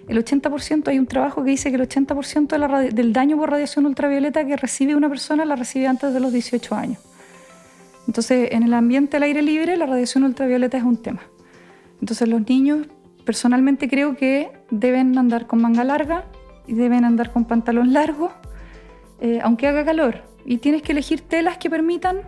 el 0.09 0.19
80%, 0.19 0.89
hay 0.89 0.99
un 0.99 1.07
trabajo 1.07 1.45
que 1.45 1.51
dice 1.51 1.71
que 1.71 1.77
el 1.77 1.89
80% 1.89 2.91
del 2.93 3.13
daño 3.13 3.37
por 3.37 3.51
radiación 3.51 3.87
ultravioleta 3.87 4.45
que 4.47 4.57
recibe 4.57 4.95
una 4.95 5.09
persona 5.09 5.45
la 5.45 5.57
recibe 5.57 5.87
antes 5.87 6.13
de 6.15 6.21
los 6.21 6.33
18 6.33 6.75
años. 6.75 6.99
Entonces, 8.07 8.49
en 8.53 8.63
el 8.63 8.75
ambiente 8.75 9.19
al 9.19 9.25
aire 9.25 9.43
libre, 9.43 9.77
la 9.77 9.87
radiación 9.87 10.25
ultravioleta 10.25 10.79
es 10.79 10.85
un 10.85 10.97
tema. 10.97 11.21
Entonces, 12.01 12.29
los 12.29 12.49
niños, 12.49 12.87
personalmente 13.25 13.89
creo 13.89 14.17
que 14.17 14.51
deben 14.71 15.17
andar 15.19 15.47
con 15.47 15.61
manga 15.61 15.85
larga, 15.85 16.25
y 16.67 16.75
deben 16.75 17.05
andar 17.05 17.33
con 17.33 17.45
pantalón 17.45 17.93
largo, 17.93 18.31
eh, 19.21 19.41
aunque 19.43 19.67
haga 19.67 19.85
calor. 19.85 20.23
Y 20.45 20.59
tienes 20.59 20.83
que 20.83 20.93
elegir 20.93 21.21
telas 21.21 21.59
que 21.59 21.69
permitan 21.69 22.19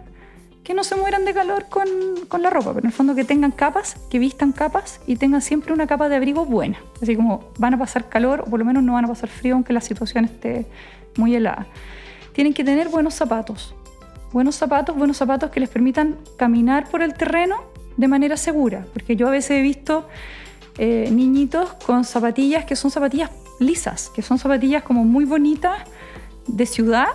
que 0.64 0.74
no 0.74 0.84
se 0.84 0.94
mueran 0.94 1.24
de 1.24 1.34
calor 1.34 1.66
con, 1.68 1.88
con, 2.28 2.42
la 2.42 2.50
ropa, 2.50 2.72
pero 2.72 2.80
en 2.80 2.86
el 2.86 2.92
fondo 2.92 3.14
que 3.14 3.24
tengan 3.24 3.50
capas, 3.50 3.96
que 4.10 4.18
vistan 4.18 4.52
capas 4.52 5.00
y 5.06 5.16
tengan 5.16 5.42
siempre 5.42 5.72
una 5.72 5.86
capa 5.86 6.08
de 6.08 6.16
abrigo 6.16 6.44
buena. 6.44 6.78
Así 7.02 7.16
como 7.16 7.50
van 7.58 7.74
a 7.74 7.78
pasar 7.78 8.08
calor 8.08 8.42
o 8.42 8.44
por 8.44 8.60
lo 8.60 8.64
menos 8.64 8.82
no 8.82 8.92
van 8.92 9.04
a 9.04 9.08
pasar 9.08 9.28
frío 9.28 9.54
aunque 9.54 9.72
la 9.72 9.80
situación 9.80 10.24
esté 10.24 10.66
muy 11.16 11.34
helada. 11.34 11.66
Tienen 12.32 12.54
que 12.54 12.64
tener 12.64 12.88
buenos 12.88 13.14
zapatos. 13.14 13.74
Buenos 14.32 14.54
zapatos, 14.54 14.96
buenos 14.96 15.16
zapatos 15.16 15.50
que 15.50 15.60
les 15.60 15.68
permitan 15.68 16.16
caminar 16.36 16.88
por 16.88 17.02
el 17.02 17.14
terreno 17.14 17.56
de 17.96 18.08
manera 18.08 18.36
segura. 18.36 18.86
Porque 18.92 19.16
yo 19.16 19.28
a 19.28 19.30
veces 19.30 19.50
he 19.52 19.62
visto 19.62 20.08
eh, 20.78 21.08
niñitos 21.12 21.74
con 21.84 22.04
zapatillas 22.04 22.64
que 22.64 22.76
son 22.76 22.90
zapatillas 22.90 23.30
lisas, 23.62 24.10
que 24.14 24.22
son 24.22 24.38
zapatillas 24.38 24.82
como 24.82 25.04
muy 25.04 25.24
bonitas 25.24 25.78
de 26.46 26.66
ciudad, 26.66 27.08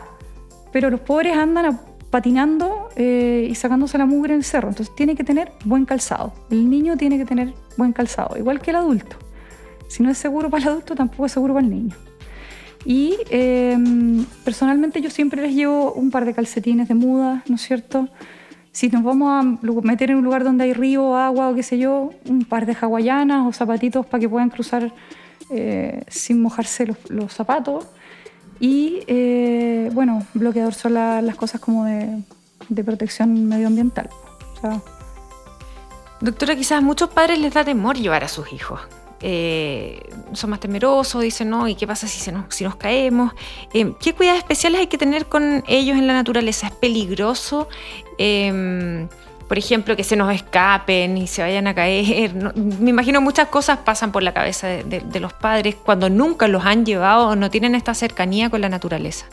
pero 0.71 0.89
los 0.89 1.01
pobres 1.01 1.37
andan 1.37 1.79
patinando 2.09 2.89
eh, 2.95 3.47
y 3.49 3.55
sacándose 3.55 3.97
la 3.97 4.05
mugre 4.05 4.33
en 4.33 4.39
el 4.39 4.43
cerro. 4.43 4.69
Entonces 4.69 4.93
tiene 4.95 5.15
que 5.15 5.23
tener 5.23 5.51
buen 5.65 5.85
calzado. 5.85 6.33
El 6.49 6.69
niño 6.69 6.97
tiene 6.97 7.17
que 7.17 7.25
tener 7.25 7.53
buen 7.77 7.93
calzado, 7.93 8.37
igual 8.37 8.61
que 8.61 8.71
el 8.71 8.77
adulto. 8.77 9.17
Si 9.87 10.03
no 10.03 10.09
es 10.09 10.17
seguro 10.17 10.49
para 10.49 10.63
el 10.63 10.69
adulto, 10.69 10.95
tampoco 10.95 11.25
es 11.25 11.31
seguro 11.31 11.53
para 11.53 11.65
el 11.65 11.71
niño. 11.71 11.95
Y 12.85 13.17
em, 13.29 14.25
personalmente 14.45 15.01
yo 15.01 15.09
siempre 15.09 15.41
les 15.41 15.53
llevo 15.53 15.93
un 15.93 16.09
par 16.09 16.25
de 16.25 16.33
calcetines 16.33 16.87
de 16.87 16.95
muda, 16.95 17.43
¿no 17.47 17.55
es 17.55 17.61
cierto? 17.61 18.07
Si 18.71 18.89
nos 18.89 19.03
vamos 19.03 19.29
a 19.29 19.67
meter 19.81 20.11
en 20.11 20.17
un 20.17 20.23
lugar 20.23 20.43
donde 20.43 20.65
hay 20.65 20.73
río, 20.73 21.17
agua 21.17 21.49
o 21.49 21.55
qué 21.55 21.63
sé 21.63 21.77
yo, 21.79 22.11
un 22.29 22.45
par 22.45 22.65
de 22.65 22.77
hawaianas 22.79 23.47
o 23.47 23.51
zapatitos 23.51 24.05
para 24.05 24.21
que 24.21 24.29
puedan 24.29 24.49
cruzar 24.49 24.93
eh, 25.49 26.03
sin 26.07 26.41
mojarse 26.41 26.87
los, 27.09 27.33
zapatos. 27.33 27.85
Y 28.59 28.99
eh, 29.07 29.89
bueno, 29.93 30.25
bloqueador 30.33 30.73
son 30.73 30.93
las 30.95 31.35
cosas 31.35 31.61
como 31.61 31.85
de, 31.85 32.83
protección 32.83 33.47
medioambiental. 33.47 34.09
Doctora, 36.19 36.55
quizás 36.55 36.79
a 36.79 36.81
muchos 36.81 37.09
padres 37.09 37.39
les 37.39 37.53
da 37.53 37.63
temor 37.63 37.97
llevar 37.97 38.23
a 38.23 38.27
sus 38.27 38.51
hijos. 38.51 38.81
Eh, 39.19 40.01
son 40.33 40.49
más 40.49 40.59
temerosos, 40.59 41.21
dicen, 41.21 41.49
no, 41.49 41.67
¿y 41.67 41.75
qué 41.75 41.87
pasa 41.87 42.07
si, 42.07 42.19
se 42.19 42.31
nos, 42.31 42.53
si 42.53 42.63
nos 42.63 42.75
caemos? 42.75 43.33
¿Qué 43.71 44.13
cuidados 44.15 44.39
especiales 44.39 44.81
hay 44.81 44.87
que 44.87 44.97
tener 44.97 45.27
con 45.27 45.63
ellos 45.67 45.97
en 45.97 46.07
la 46.07 46.13
naturaleza? 46.13 46.67
¿Es 46.67 46.73
peligroso? 46.73 47.67
Por 49.47 49.57
ejemplo, 49.57 49.95
que 49.95 50.03
se 50.03 50.15
nos 50.15 50.33
escapen 50.33 51.17
y 51.17 51.27
se 51.27 51.41
vayan 51.41 51.67
a 51.67 51.73
caer. 51.73 52.33
me 52.55 52.89
imagino 52.89 53.21
muchas 53.21 53.47
cosas 53.47 53.79
pasan 53.79 54.11
por 54.11 54.23
la 54.23 54.33
cabeza 54.33 54.67
de, 54.67 55.19
los 55.19 55.33
padres 55.33 55.75
cuando 55.75 56.09
nunca 56.09 56.47
los 56.47 56.65
han 56.65 56.85
llevado 56.85 57.29
o 57.29 57.35
no 57.35 57.49
tienen 57.49 57.73
esta 57.73 57.93
cercanía 57.93 58.49
con 58.49 58.61
la 58.61 58.69
naturaleza. 58.69 59.25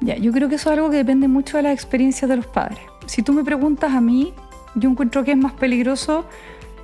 Ya, 0.00 0.16
yo 0.16 0.32
creo 0.32 0.48
que 0.48 0.54
eso 0.54 0.70
es 0.70 0.78
algo 0.78 0.90
que 0.90 0.96
depende 0.96 1.28
mucho 1.28 1.56
de 1.56 1.64
las 1.64 1.72
experiencias 1.72 2.28
de 2.28 2.36
los 2.36 2.46
padres. 2.46 2.78
Si 3.06 3.22
tú 3.22 3.32
me 3.32 3.44
preguntas 3.44 3.92
a 3.92 4.00
mí, 4.00 4.32
yo 4.74 4.88
encuentro 4.88 5.24
que 5.24 5.32
es 5.32 5.36
más 5.36 5.52
peligroso 5.52 6.24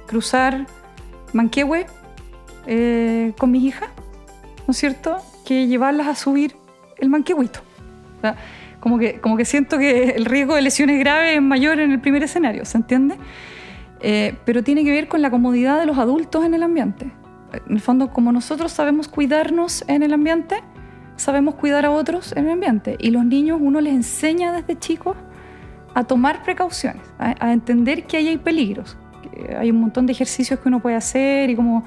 cruzar 0.07 0.67
Manquehue 1.33 1.87
eh, 2.67 3.33
con 3.39 3.51
mis 3.51 3.65
hijas, 3.65 3.89
¿no 4.67 4.73
es 4.73 4.79
cierto?, 4.79 5.19
que 5.45 5.67
llevarlas 5.67 6.09
a 6.09 6.15
subir 6.15 6.57
el 6.99 7.09
Manquehuito. 7.09 7.61
O 8.19 8.21
como 8.85 8.99
que, 8.99 9.19
como 9.19 9.39
que 9.39 9.47
siento 9.47 9.79
que 9.79 10.11
el 10.11 10.27
riesgo 10.27 10.57
de 10.57 10.61
lesiones 10.61 10.99
graves 10.99 11.37
es 11.37 11.43
mayor 11.43 11.81
en 11.81 11.91
el 11.91 12.03
primer 12.03 12.23
escenario, 12.23 12.67
¿se 12.67 12.77
entiende? 12.77 13.17
Eh, 14.01 14.35
pero 14.45 14.63
tiene 14.63 14.85
que 14.85 14.91
ver 14.91 15.09
con 15.09 15.23
la 15.23 15.31
comodidad 15.31 15.81
de 15.81 15.87
los 15.87 15.97
adultos 15.97 16.45
en 16.45 16.53
el 16.53 16.63
ambiente. 16.63 17.11
en 17.67 17.77
el 17.77 17.81
fondo, 17.81 18.11
como 18.11 18.31
nosotros 18.31 18.73
sabemos 18.73 19.09
cuidarnos 19.09 19.87
en 19.89 20.03
el 20.03 20.13
ambiente, 20.13 20.57
sabemos 21.17 21.55
cuidar 21.55 21.87
a 21.87 21.93
otros 21.93 22.33
en 22.37 22.45
el 22.45 22.51
ambiente. 22.53 22.99
Y 23.01 23.11
los 23.11 23.25
niños 23.25 23.59
uno 23.59 23.81
les 23.81 23.95
enseña 23.95 24.53
desde 24.53 24.79
chicos 24.79 25.17
a 25.95 26.05
tomar 26.05 26.43
precauciones, 26.43 27.01
a, 27.19 27.55
entender 27.55 28.05
que 28.05 28.19
ahí 28.19 28.29
hay 28.29 28.37
peligros. 28.37 28.99
Hay 29.59 29.71
un 29.71 29.81
montón 29.81 30.05
de 30.05 30.13
ejercicios 30.13 30.61
que 30.61 30.69
uno 30.69 30.81
puede 30.81 30.97
hacer 30.97 31.49
y 31.49 31.57
como, 31.57 31.87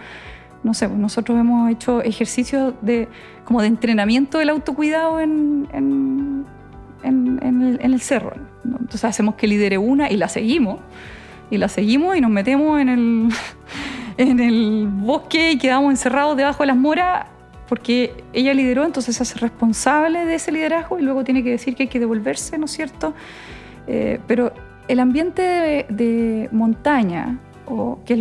no 0.63 0.73
sé, 0.73 0.87
pues 0.87 0.99
nosotros 0.99 1.37
hemos 1.37 1.69
hecho 1.69 2.01
ejercicios 2.01 2.73
de, 2.81 3.07
como 3.45 3.61
de 3.61 3.67
entrenamiento 3.67 4.39
del 4.39 4.49
autocuidado 4.49 5.19
en, 5.19 5.67
en, 5.73 6.36
en, 7.03 7.79
el, 7.81 8.01
cerro. 8.01 8.33
Entonces 8.63 9.05
hacemos 9.05 9.35
que 9.35 9.47
lidere 9.47 9.77
una 9.77 10.09
y 10.09 10.17
la 10.17 10.27
seguimos. 10.27 10.79
Y 11.49 11.57
la 11.57 11.69
seguimos 11.69 12.17
y 12.17 12.21
nos 12.21 12.31
metemos 12.31 12.79
en 12.79 12.89
el, 12.89 13.29
en 14.17 14.39
el 14.39 14.87
bosque 14.89 15.51
y 15.51 15.57
quedamos 15.57 15.91
encerrados 15.91 16.35
debajo 16.35 16.63
de 16.63 16.67
las 16.67 16.77
moras 16.77 17.27
porque 17.67 18.23
ella 18.33 18.53
lideró, 18.53 18.85
entonces 18.85 19.15
se 19.15 19.23
hace 19.23 19.39
responsable 19.39 20.25
de 20.25 20.35
ese 20.35 20.51
liderazgo 20.51 20.99
y 20.99 21.01
luego 21.01 21.23
tiene 21.23 21.43
que 21.43 21.51
decir 21.51 21.75
que 21.75 21.83
hay 21.83 21.89
que 21.89 21.99
devolverse, 21.99 22.57
¿no 22.57 22.65
es 22.65 22.71
cierto? 22.71 23.13
Eh, 23.87 24.19
pero 24.27 24.53
el 24.87 24.99
ambiente 24.99 25.85
de, 25.89 26.49
montaña, 26.51 27.39
o 27.65 27.99
que 28.05 28.13
es 28.13 28.19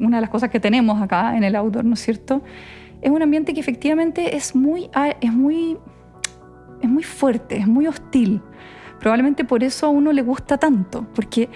una 0.00 0.16
de 0.16 0.20
las 0.20 0.30
cosas 0.30 0.50
que 0.50 0.60
tenemos 0.60 1.00
acá 1.00 1.36
en 1.36 1.44
el 1.44 1.54
outdoor, 1.56 1.84
¿no 1.84 1.94
es 1.94 2.00
cierto? 2.00 2.42
Es 3.00 3.10
un 3.10 3.22
ambiente 3.22 3.54
que 3.54 3.60
efectivamente 3.60 4.36
es 4.36 4.54
muy, 4.54 4.90
ah, 4.94 5.14
es 5.20 5.32
muy, 5.32 5.78
es 6.80 6.88
muy 6.88 7.02
fuerte, 7.02 7.56
es 7.56 7.66
muy 7.66 7.86
hostil. 7.86 8.40
Probablemente 9.00 9.44
por 9.44 9.62
eso 9.62 9.86
a 9.86 9.88
uno 9.90 10.12
le 10.12 10.22
gusta 10.22 10.58
tanto, 10.58 11.06
porque 11.14 11.48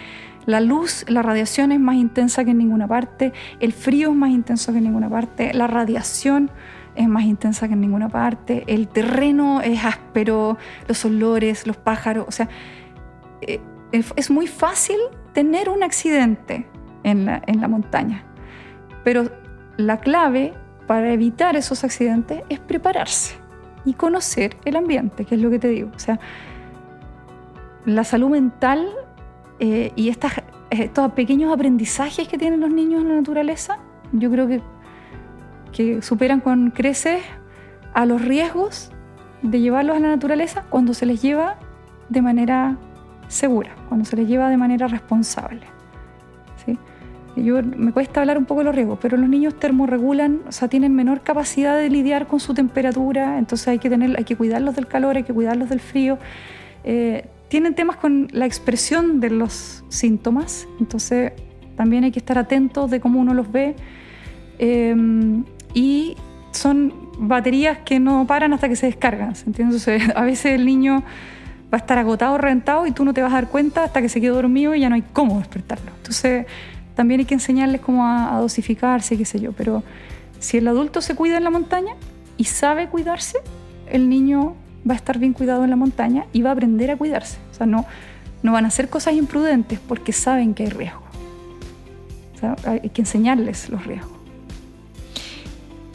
la 0.47 0.61
luz, 0.61 1.05
la 1.09 1.23
radiación 1.23 1.73
es 1.73 1.81
más 1.81 1.97
intensa 1.97 2.45
que 2.45 2.51
en 2.51 2.59
ninguna 2.59 2.87
parte, 2.89 3.33
el 3.61 3.73
frío 3.73 4.11
es 4.11 4.17
más 4.17 4.31
intenso 4.31 4.73
que 4.73 4.79
en 4.79 4.85
ninguna 4.85 5.09
parte, 5.09 5.53
la 5.55 5.67
radiación 5.67 6.51
es 6.95 7.09
más 7.09 7.25
intensa 7.25 7.69
que 7.69 7.75
en 7.75 7.81
ninguna 7.81 8.09
parte, 8.09 8.65
el 8.67 8.89
terreno 8.89 9.61
es 9.61 9.85
áspero, 9.85 10.59
los 10.89 11.05
olores, 11.05 11.67
los 11.67 11.77
pájaros, 11.77 12.27
o 12.29 12.33
sea, 12.33 12.49
eh, 13.41 13.61
es 13.93 14.31
muy 14.31 14.47
fácil 14.47 14.97
tener 15.33 15.69
un 15.69 15.83
accidente 15.83 16.67
en 17.03 17.25
la, 17.27 17.43
en 17.47 17.61
la 17.61 17.69
montaña, 17.69 18.25
pero 19.05 19.31
la 19.77 20.01
clave 20.01 20.55
para 20.87 21.13
evitar 21.13 21.57
esos 21.57 21.85
accidentes 21.85 22.43
es 22.49 22.59
prepararse 22.59 23.42
y 23.85 23.95
conocer 23.95 24.57
el 24.65 24.77
ambiente, 24.77 25.25
que 25.25 25.35
es 25.35 25.41
lo 25.41 25.51
que 25.51 25.59
te 25.59 25.69
digo. 25.69 25.91
O 25.95 25.99
sea, 25.99 26.21
la 27.85 28.05
salud 28.05 28.31
mental 28.31 28.89
eh, 29.59 29.93
y 29.97 30.09
estas, 30.09 30.35
estos 30.71 31.13
pequeños 31.13 31.53
aprendizajes 31.53 32.29
que 32.29 32.39
tienen 32.39 32.61
los 32.61 32.71
niños 32.71 33.03
en 33.03 33.09
la 33.09 33.15
naturaleza, 33.17 33.79
yo 34.13 34.31
creo 34.31 34.47
que 34.47 34.61
que 35.73 36.03
superan 36.03 36.41
con 36.41 36.71
creces 36.71 37.23
a 37.95 38.07
los 38.07 38.23
riesgos 38.23 38.93
de 39.43 39.61
llevarlos 39.61 39.97
a 39.97 40.01
la 40.01 40.09
naturaleza 40.09 40.65
cuando 40.69 40.95
se 40.95 41.07
les 41.07 41.21
lleva 41.21 41.57
de 42.09 42.23
manera 42.23 42.77
segura, 43.27 43.75
cuando 43.89 44.05
se 44.05 44.17
les 44.17 44.29
lleva 44.29 44.49
de 44.51 44.57
manera 44.57 44.87
responsable. 44.87 45.67
¿sí? 46.65 46.79
Yo, 47.37 47.63
me 47.63 47.93
cuesta 47.93 48.21
hablar 48.21 48.37
un 48.37 48.45
poco 48.45 48.61
de 48.61 48.65
los 48.65 48.75
riesgos, 48.75 48.99
pero 49.01 49.17
los 49.17 49.29
niños 49.29 49.59
termorregulan, 49.59 50.41
o 50.47 50.53
sea, 50.53 50.69
tienen 50.69 50.95
menor 50.95 51.23
capacidad 51.23 51.79
de 51.79 51.89
lidiar 51.89 52.27
con 52.27 52.41
su 52.41 52.53
temperatura, 52.53 53.39
entonces 53.39 53.69
hay 53.69 53.79
que, 53.79 53.89
tener, 53.89 54.17
hay 54.19 54.25
que 54.25 54.37
cuidarlos 54.37 54.77
del 54.77 54.87
calor, 54.87 55.17
hay 55.17 55.23
que 55.23 55.33
cuidarlos 55.33 55.71
del 55.71 55.81
frío. 55.81 56.19
Eh, 56.85 57.27
tienen 57.49 57.75
temas 57.75 57.97
con 57.97 58.29
la 58.33 58.47
expresión 58.47 59.21
de 59.21 59.31
los 59.31 59.85
síntomas, 59.89 60.69
entonces 60.79 61.33
también 61.77 62.05
hay 62.05 62.13
que 62.13 62.19
estar 62.19 62.37
atentos 62.39 62.91
de 62.91 63.01
cómo 63.01 63.21
uno 63.21 63.33
los 63.35 63.51
ve. 63.51 63.77
Eh, 64.59 64.95
y 65.75 66.17
son 66.53 66.93
baterías 67.19 67.79
que 67.79 67.99
no 67.99 68.27
paran 68.27 68.53
hasta 68.53 68.69
que 68.69 68.77
se 68.77 68.87
descargan. 68.87 69.35
¿entiendes? 69.47 69.89
a 70.15 70.23
veces 70.23 70.53
el 70.53 70.67
niño 70.67 71.03
va 71.73 71.79
a 71.79 71.81
estar 71.81 71.99
agotado, 71.99 72.37
reventado 72.39 72.87
y 72.87 72.93
tú 72.93 73.05
no 73.05 73.15
te 73.15 73.23
vas 73.23 73.33
a 73.33 73.37
dar 73.37 73.49
cuenta 73.49 73.85
hasta 73.85 74.03
que 74.03 74.09
se 74.09 74.21
quedó 74.21 74.35
dormido 74.35 74.75
y 74.75 74.81
ya 74.81 74.89
no 74.89 74.95
hay 74.95 75.05
cómo 75.13 75.39
despertarlo. 75.39 75.91
Entonces 75.97 76.47
también 76.95 77.21
hay 77.21 77.27
que 77.27 77.35
enseñarles 77.35 77.81
cómo 77.81 78.07
a, 78.07 78.39
dosificarse, 78.41 79.17
qué 79.17 79.25
sé 79.25 79.41
yo. 79.41 79.53
Pero 79.53 79.83
si 80.39 80.59
el 80.59 80.69
adulto 80.69 81.01
se 81.01 81.15
cuida 81.15 81.37
en 81.37 81.45
la 81.45 81.51
montaña 81.51 81.95
y 82.37 82.45
sabe 82.45 82.89
cuidarse, 82.89 83.39
el 83.91 84.09
niño 84.09 84.55
va 84.89 84.95
a 84.95 84.97
estar 84.97 85.19
bien 85.19 85.33
cuidado 85.33 85.65
en 85.65 85.71
la 85.71 85.77
montaña 85.77 86.27
y 86.33 86.43
va 86.43 86.51
a 86.51 86.53
aprender 86.53 86.91
a 86.91 86.97
cuidarse. 86.97 87.39
O 87.51 87.55
sea, 87.55 87.67
no, 87.67 87.87
no 88.43 88.53
van 88.53 88.65
a 88.65 88.69
hacer 88.69 88.89
cosas 88.89 89.15
imprudentes 89.15 89.79
porque 89.81 90.13
saben 90.13 90.55
que 90.55 90.65
hay 90.65 90.71
riesgo. 90.71 91.03
O 92.43 92.69
hay 92.69 92.91
que 92.91 93.03
enseñarles 93.03 93.69
los 93.69 93.87
riesgos. 93.87 94.23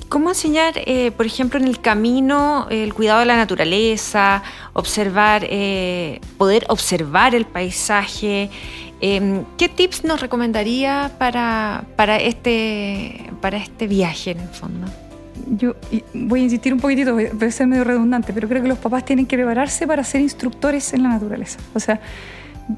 ¿Cómo 0.10 0.30
enseñar, 0.30 0.76
eh, 0.78 1.12
por 1.12 1.26
ejemplo, 1.26 1.60
en 1.60 1.68
el 1.68 1.82
camino 1.82 2.68
el 2.70 2.94
cuidado 2.94 3.20
de 3.20 3.26
la 3.26 3.36
naturaleza, 3.36 4.42
observar, 4.72 5.46
eh, 5.50 6.22
poder 6.38 6.66
observar 6.70 7.36
el 7.36 7.46
paisaje? 7.46 8.50
Em, 9.00 9.44
¿Qué 9.58 9.70
tips 9.70 10.04
nos 10.04 10.22
recomendaría 10.22 11.12
para, 11.18 11.84
para, 11.96 12.18
este, 12.18 13.30
para 13.42 13.58
este 13.58 13.88
viaje 13.88 14.32
en 14.32 14.40
el 14.40 14.48
fondo? 14.50 14.88
Yo 15.52 15.76
voy 16.14 16.42
a 16.42 16.44
insistir 16.44 16.74
un 16.74 16.80
poquitito, 16.80 17.14
voy 17.14 17.26
a 17.26 17.52
ser 17.52 17.68
medio 17.68 17.84
redundante, 17.84 18.34
pero 18.34 18.50
creo 18.50 18.62
que 18.62 18.68
los 18.68 18.80
papás 18.80 19.06
tienen 19.06 19.26
que 19.26 19.38
prepararse 19.38 19.86
para 19.86 20.04
ser 20.04 20.22
instructores 20.22 20.94
en 20.94 21.04
la 21.04 21.10
naturaleza. 21.10 21.60
O 21.74 21.80
sea, 21.80 22.02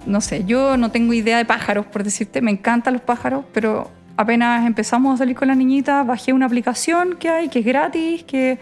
no 0.05 0.21
sé, 0.21 0.43
yo 0.45 0.77
no 0.77 0.91
tengo 0.91 1.13
idea 1.13 1.38
de 1.38 1.45
pájaros, 1.45 1.86
por 1.86 2.03
decirte, 2.03 2.41
me 2.41 2.51
encantan 2.51 2.93
los 2.93 3.01
pájaros, 3.01 3.45
pero 3.53 3.89
apenas 4.17 4.67
empezamos 4.67 5.15
a 5.15 5.17
salir 5.17 5.36
con 5.36 5.47
la 5.47 5.55
niñita, 5.55 6.03
bajé 6.03 6.34
una 6.34 6.45
aplicación 6.45 7.15
que 7.17 7.29
hay, 7.29 7.49
que 7.49 7.60
es 7.60 7.65
gratis, 7.65 8.23
que, 8.23 8.60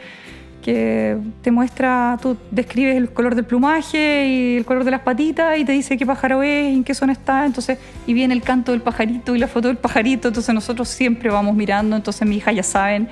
que 0.62 1.18
te 1.42 1.52
muestra, 1.52 2.18
tú 2.22 2.38
describes 2.52 2.98
el 2.98 3.10
color 3.12 3.36
del 3.36 3.46
plumaje 3.46 4.28
y 4.28 4.58
el 4.58 4.66
color 4.66 4.84
de 4.84 4.92
las 4.92 5.02
patitas 5.02 5.58
y 5.58 5.66
te 5.66 5.72
dice 5.72 5.98
qué 5.98 6.06
pájaro 6.06 6.44
es, 6.44 6.74
en 6.74 6.84
qué 6.84 6.94
zona 6.94 7.14
está, 7.14 7.46
entonces, 7.46 7.78
y 8.06 8.14
viene 8.14 8.34
el 8.34 8.42
canto 8.42 8.72
del 8.72 8.82
pajarito 8.82 9.36
y 9.36 9.40
la 9.40 9.48
foto 9.48 9.70
del 9.70 9.78
pajarito, 9.78 10.28
entonces 10.28 10.54
nosotros 10.54 10.90
siempre 10.90 11.30
vamos 11.30 11.56
mirando, 11.56 11.96
entonces 11.96 12.28
mi 12.28 12.38
hija 12.38 12.52
ya 12.52 12.64
saben 12.64 13.08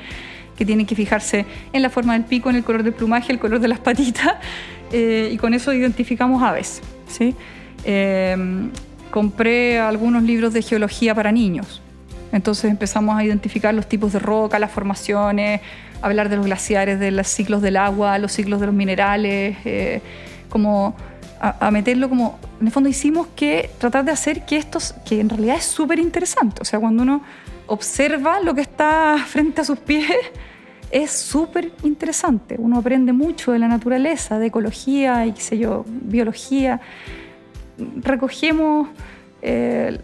que 0.57 0.65
tienen 0.65 0.85
que 0.85 0.95
fijarse 0.95 1.45
en 1.71 1.81
la 1.81 1.89
forma 1.89 2.13
del 2.13 2.23
pico, 2.23 2.49
en 2.49 2.57
el 2.57 2.63
color 2.63 2.83
del 2.83 2.93
plumaje, 2.93 3.31
el 3.31 3.39
color 3.39 3.59
de 3.59 3.67
las 3.67 3.79
patitas, 3.79 4.35
eh, 4.91 5.29
y 5.31 5.37
con 5.37 5.53
eso 5.53 5.73
identificamos 5.73 6.41
aves. 6.43 6.81
¿sí? 7.07 7.35
Eh, 7.83 8.35
compré 9.11 9.79
algunos 9.79 10.23
libros 10.23 10.51
de 10.53 10.61
geología 10.61 11.15
para 11.15 11.31
niños, 11.31 11.81
entonces 12.35 12.69
empezamos 12.69 13.17
a 13.17 13.23
identificar 13.23 13.73
los 13.73 13.87
tipos 13.87 14.11
de 14.11 14.19
roca, 14.19 14.59
las 14.59 14.69
formaciones, 14.69 15.61
hablar 16.01 16.27
de 16.27 16.35
los 16.35 16.45
glaciares, 16.45 16.99
de 16.99 17.09
los 17.09 17.27
ciclos 17.27 17.61
del 17.61 17.77
agua, 17.77 18.19
los 18.19 18.33
ciclos 18.33 18.59
de 18.59 18.65
los 18.65 18.75
minerales, 18.75 19.55
eh, 19.63 20.01
como 20.49 20.97
a, 21.39 21.71
meterlo 21.71 22.09
como, 22.09 22.37
en 22.59 22.67
el 22.67 22.73
fondo 22.73 22.89
hicimos 22.89 23.27
que 23.37 23.69
tratar 23.77 24.03
de 24.03 24.11
hacer 24.11 24.45
que 24.45 24.57
esto, 24.57 24.79
que 25.05 25.21
en 25.21 25.29
realidad 25.29 25.55
es 25.55 25.63
súper 25.63 25.97
interesante, 25.97 26.61
o 26.61 26.65
sea, 26.65 26.77
cuando 26.77 27.03
uno 27.03 27.21
observa 27.67 28.41
lo 28.41 28.53
que 28.53 28.61
está 28.61 29.17
frente 29.27 29.61
a 29.61 29.63
sus 29.63 29.79
pies, 29.79 30.11
es 30.91 31.11
súper 31.11 31.71
interesante. 31.83 32.55
Uno 32.57 32.79
aprende 32.79 33.13
mucho 33.13 33.53
de 33.53 33.59
la 33.59 33.69
naturaleza, 33.69 34.39
de 34.39 34.47
ecología 34.47 35.25
y 35.25 35.31
qué 35.31 35.41
sé 35.41 35.57
yo, 35.57 35.85
biología. 35.87 36.81
Recogemos 37.97 38.89
eh, 39.41 39.99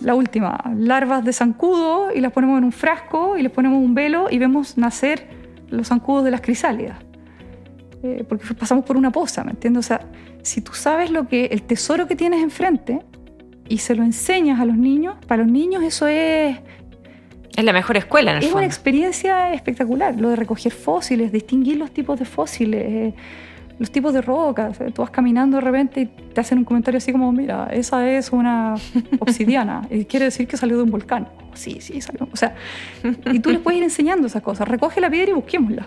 la 0.00 0.14
última, 0.14 0.58
larvas 0.76 1.24
de 1.24 1.32
zancudo 1.32 2.12
y 2.14 2.20
las 2.20 2.32
ponemos 2.32 2.58
en 2.58 2.64
un 2.64 2.72
frasco 2.72 3.36
y 3.36 3.42
les 3.42 3.52
ponemos 3.52 3.78
un 3.78 3.94
velo 3.94 4.28
y 4.30 4.38
vemos 4.38 4.78
nacer 4.78 5.26
los 5.68 5.88
zancudos 5.88 6.24
de 6.24 6.30
las 6.30 6.40
crisálidas. 6.40 6.98
Eh, 8.02 8.24
porque 8.28 8.54
pasamos 8.54 8.84
por 8.84 8.96
una 8.96 9.10
poza, 9.10 9.44
¿me 9.44 9.50
entiendes? 9.50 9.84
O 9.84 9.88
sea, 9.88 10.00
si 10.42 10.62
tú 10.62 10.72
sabes 10.72 11.10
lo 11.10 11.28
que, 11.28 11.46
el 11.46 11.62
tesoro 11.62 12.06
que 12.06 12.16
tienes 12.16 12.42
enfrente 12.42 13.00
y 13.68 13.78
se 13.78 13.94
lo 13.94 14.02
enseñas 14.02 14.58
a 14.58 14.64
los 14.64 14.76
niños, 14.76 15.16
para 15.26 15.42
los 15.42 15.52
niños 15.52 15.82
eso 15.82 16.06
es... 16.06 16.58
Es 17.56 17.64
la 17.64 17.72
mejor 17.72 17.98
escuela, 17.98 18.30
en 18.30 18.38
el 18.38 18.44
Es 18.44 18.52
una 18.52 18.64
experiencia 18.64 19.52
espectacular, 19.52 20.18
lo 20.18 20.30
de 20.30 20.36
recoger 20.36 20.72
fósiles, 20.72 21.30
distinguir 21.30 21.76
los 21.76 21.90
tipos 21.90 22.18
de 22.18 22.24
fósiles. 22.24 22.82
Eh, 22.82 23.14
los 23.80 23.90
tipos 23.90 24.12
de 24.12 24.20
rocas. 24.20 24.78
Tú 24.92 25.00
vas 25.00 25.10
caminando 25.10 25.56
de 25.56 25.62
repente 25.62 26.02
y 26.02 26.06
te 26.06 26.40
hacen 26.40 26.58
un 26.58 26.64
comentario 26.64 26.98
así 26.98 27.12
como, 27.12 27.32
mira, 27.32 27.68
esa 27.72 28.08
es 28.08 28.30
una 28.30 28.74
obsidiana. 29.18 29.88
y 29.90 30.04
quiere 30.04 30.26
decir 30.26 30.46
que 30.46 30.58
salió 30.58 30.76
de 30.76 30.82
un 30.82 30.90
volcán. 30.90 31.28
Sí, 31.54 31.78
sí, 31.80 31.98
salió. 32.02 32.28
O 32.30 32.36
sea, 32.36 32.54
y 33.32 33.40
tú 33.40 33.50
les 33.50 33.58
puedes 33.58 33.78
ir 33.78 33.84
enseñando 33.84 34.26
esas 34.26 34.42
cosas. 34.42 34.68
Recoge 34.68 35.00
la 35.00 35.08
piedra 35.08 35.30
y 35.30 35.32
busquémosla. 35.32 35.86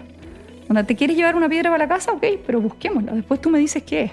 Cuando 0.65 0.83
te 0.85 0.95
quieres 0.95 1.15
llevar 1.15 1.35
una 1.35 1.47
piedra 1.47 1.69
para 1.69 1.83
la 1.83 1.87
casa, 1.87 2.11
ok, 2.13 2.25
pero 2.43 2.59
busquémosla. 2.59 3.13
Después 3.13 3.39
tú 3.39 3.51
me 3.51 3.59
dices 3.59 3.83
qué 3.83 4.05
es. 4.05 4.11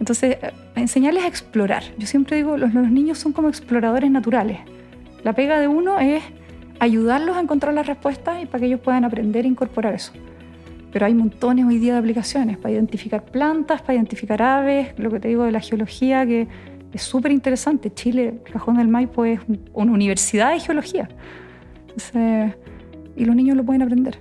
Entonces, 0.00 0.38
eh, 0.40 0.52
enseñarles 0.74 1.24
a 1.24 1.26
explorar. 1.26 1.82
Yo 1.98 2.06
siempre 2.06 2.38
digo, 2.38 2.56
los, 2.56 2.72
los 2.72 2.90
niños 2.90 3.18
son 3.18 3.32
como 3.32 3.48
exploradores 3.48 4.10
naturales. 4.10 4.60
La 5.24 5.34
pega 5.34 5.60
de 5.60 5.68
uno 5.68 6.00
es 6.00 6.22
ayudarlos 6.80 7.36
a 7.36 7.40
encontrar 7.40 7.74
las 7.74 7.86
respuestas 7.86 8.42
y 8.42 8.46
para 8.46 8.60
que 8.60 8.66
ellos 8.66 8.80
puedan 8.80 9.04
aprender 9.04 9.44
e 9.44 9.48
incorporar 9.48 9.92
eso. 9.94 10.12
Pero 10.92 11.06
hay 11.06 11.14
montones 11.14 11.64
hoy 11.64 11.78
día 11.78 11.94
de 11.94 11.98
aplicaciones 11.98 12.58
para 12.58 12.72
identificar 12.72 13.24
plantas, 13.24 13.80
para 13.80 13.94
identificar 13.94 14.42
aves, 14.42 14.94
lo 14.98 15.10
que 15.10 15.20
te 15.20 15.28
digo 15.28 15.44
de 15.44 15.52
la 15.52 15.60
geología, 15.60 16.26
que 16.26 16.46
es 16.92 17.02
súper 17.02 17.32
interesante. 17.32 17.92
Chile, 17.92 18.40
Cajón 18.52 18.76
del 18.76 18.88
Maipo, 18.88 19.24
es 19.24 19.40
una 19.72 19.92
universidad 19.92 20.52
de 20.52 20.60
geología. 20.60 21.08
y 23.16 23.24
los 23.24 23.36
niños 23.36 23.56
lo 23.56 23.64
pueden 23.64 23.82
aprender. 23.82 24.18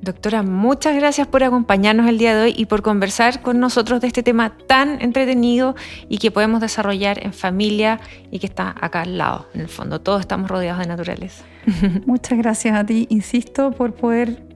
Doctora, 0.00 0.42
muchas 0.42 0.94
gracias 0.94 1.26
por 1.26 1.42
acompañarnos 1.42 2.08
el 2.08 2.18
día 2.18 2.34
de 2.34 2.42
hoy 2.44 2.54
y 2.56 2.66
por 2.66 2.82
conversar 2.82 3.42
con 3.42 3.58
nosotros 3.58 4.00
de 4.00 4.06
este 4.06 4.22
tema 4.22 4.56
tan 4.56 5.02
entretenido 5.02 5.74
y 6.08 6.18
que 6.18 6.30
podemos 6.30 6.60
desarrollar 6.60 7.24
en 7.24 7.32
familia 7.32 8.00
y 8.30 8.38
que 8.38 8.46
está 8.46 8.74
acá 8.80 9.02
al 9.02 9.18
lado, 9.18 9.48
en 9.54 9.62
el 9.62 9.68
fondo. 9.68 10.00
Todos 10.00 10.20
estamos 10.20 10.48
rodeados 10.48 10.80
de 10.80 10.86
naturaleza. 10.86 11.44
Muchas 12.06 12.38
gracias 12.38 12.76
a 12.76 12.86
ti, 12.86 13.06
insisto, 13.10 13.72
por 13.72 13.94
poder 13.94 14.47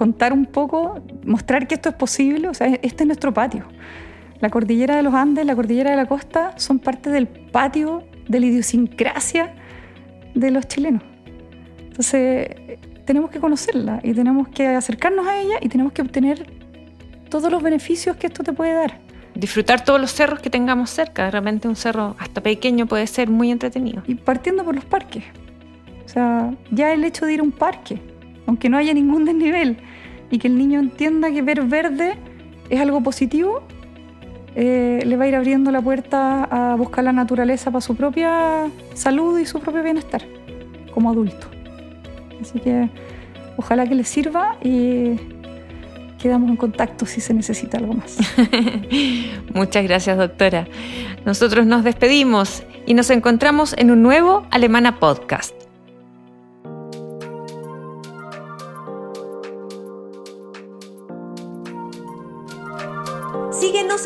contar 0.00 0.32
un 0.32 0.46
poco, 0.46 0.98
mostrar 1.26 1.68
que 1.68 1.74
esto 1.74 1.90
es 1.90 1.94
posible. 1.94 2.48
O 2.48 2.54
sea, 2.54 2.68
este 2.80 3.02
es 3.02 3.06
nuestro 3.06 3.34
patio. 3.34 3.66
La 4.40 4.48
cordillera 4.48 4.96
de 4.96 5.02
los 5.02 5.12
Andes, 5.12 5.44
la 5.44 5.54
cordillera 5.54 5.90
de 5.90 5.96
la 5.96 6.06
costa 6.06 6.54
son 6.56 6.78
parte 6.78 7.10
del 7.10 7.28
patio 7.28 8.02
de 8.26 8.40
la 8.40 8.46
idiosincrasia 8.46 9.52
de 10.34 10.50
los 10.50 10.66
chilenos. 10.66 11.02
Entonces, 11.88 12.48
tenemos 13.04 13.28
que 13.28 13.40
conocerla 13.40 14.00
y 14.02 14.14
tenemos 14.14 14.48
que 14.48 14.68
acercarnos 14.68 15.26
a 15.26 15.38
ella 15.38 15.56
y 15.60 15.68
tenemos 15.68 15.92
que 15.92 16.00
obtener 16.00 16.46
todos 17.28 17.52
los 17.52 17.62
beneficios 17.62 18.16
que 18.16 18.28
esto 18.28 18.42
te 18.42 18.54
puede 18.54 18.72
dar. 18.72 19.00
Disfrutar 19.34 19.84
todos 19.84 20.00
los 20.00 20.14
cerros 20.14 20.40
que 20.40 20.48
tengamos 20.48 20.88
cerca. 20.88 21.26
De 21.26 21.32
repente 21.32 21.68
un 21.68 21.76
cerro 21.76 22.16
hasta 22.18 22.40
pequeño 22.40 22.86
puede 22.86 23.06
ser 23.06 23.28
muy 23.28 23.50
entretenido. 23.50 24.02
Y 24.06 24.14
partiendo 24.14 24.64
por 24.64 24.74
los 24.74 24.86
parques. 24.86 25.24
O 26.06 26.08
sea, 26.08 26.54
ya 26.70 26.90
el 26.94 27.04
hecho 27.04 27.26
de 27.26 27.34
ir 27.34 27.40
a 27.40 27.42
un 27.42 27.52
parque, 27.52 28.00
aunque 28.46 28.70
no 28.70 28.78
haya 28.78 28.94
ningún 28.94 29.26
desnivel, 29.26 29.76
y 30.30 30.38
que 30.38 30.48
el 30.48 30.56
niño 30.56 30.78
entienda 30.80 31.30
que 31.30 31.42
ver 31.42 31.62
verde 31.62 32.16
es 32.68 32.80
algo 32.80 33.02
positivo, 33.02 33.62
eh, 34.54 35.02
le 35.04 35.16
va 35.16 35.24
a 35.24 35.28
ir 35.28 35.36
abriendo 35.36 35.70
la 35.70 35.80
puerta 35.80 36.44
a 36.44 36.74
buscar 36.76 37.04
la 37.04 37.12
naturaleza 37.12 37.70
para 37.70 37.80
su 37.80 37.94
propia 37.94 38.68
salud 38.94 39.38
y 39.38 39.46
su 39.46 39.60
propio 39.60 39.82
bienestar 39.82 40.22
como 40.92 41.10
adulto. 41.10 41.48
Así 42.40 42.58
que 42.58 42.88
ojalá 43.56 43.86
que 43.86 43.94
les 43.94 44.08
sirva 44.08 44.56
y 44.62 45.16
quedamos 46.20 46.50
en 46.50 46.56
contacto 46.56 47.06
si 47.06 47.20
se 47.20 47.34
necesita 47.34 47.78
algo 47.78 47.94
más. 47.94 48.18
Muchas 49.54 49.84
gracias, 49.84 50.18
doctora. 50.18 50.66
Nosotros 51.24 51.66
nos 51.66 51.84
despedimos 51.84 52.62
y 52.86 52.94
nos 52.94 53.10
encontramos 53.10 53.74
en 53.78 53.90
un 53.90 54.02
nuevo 54.02 54.46
Alemana 54.50 54.98
Podcast. 54.98 55.59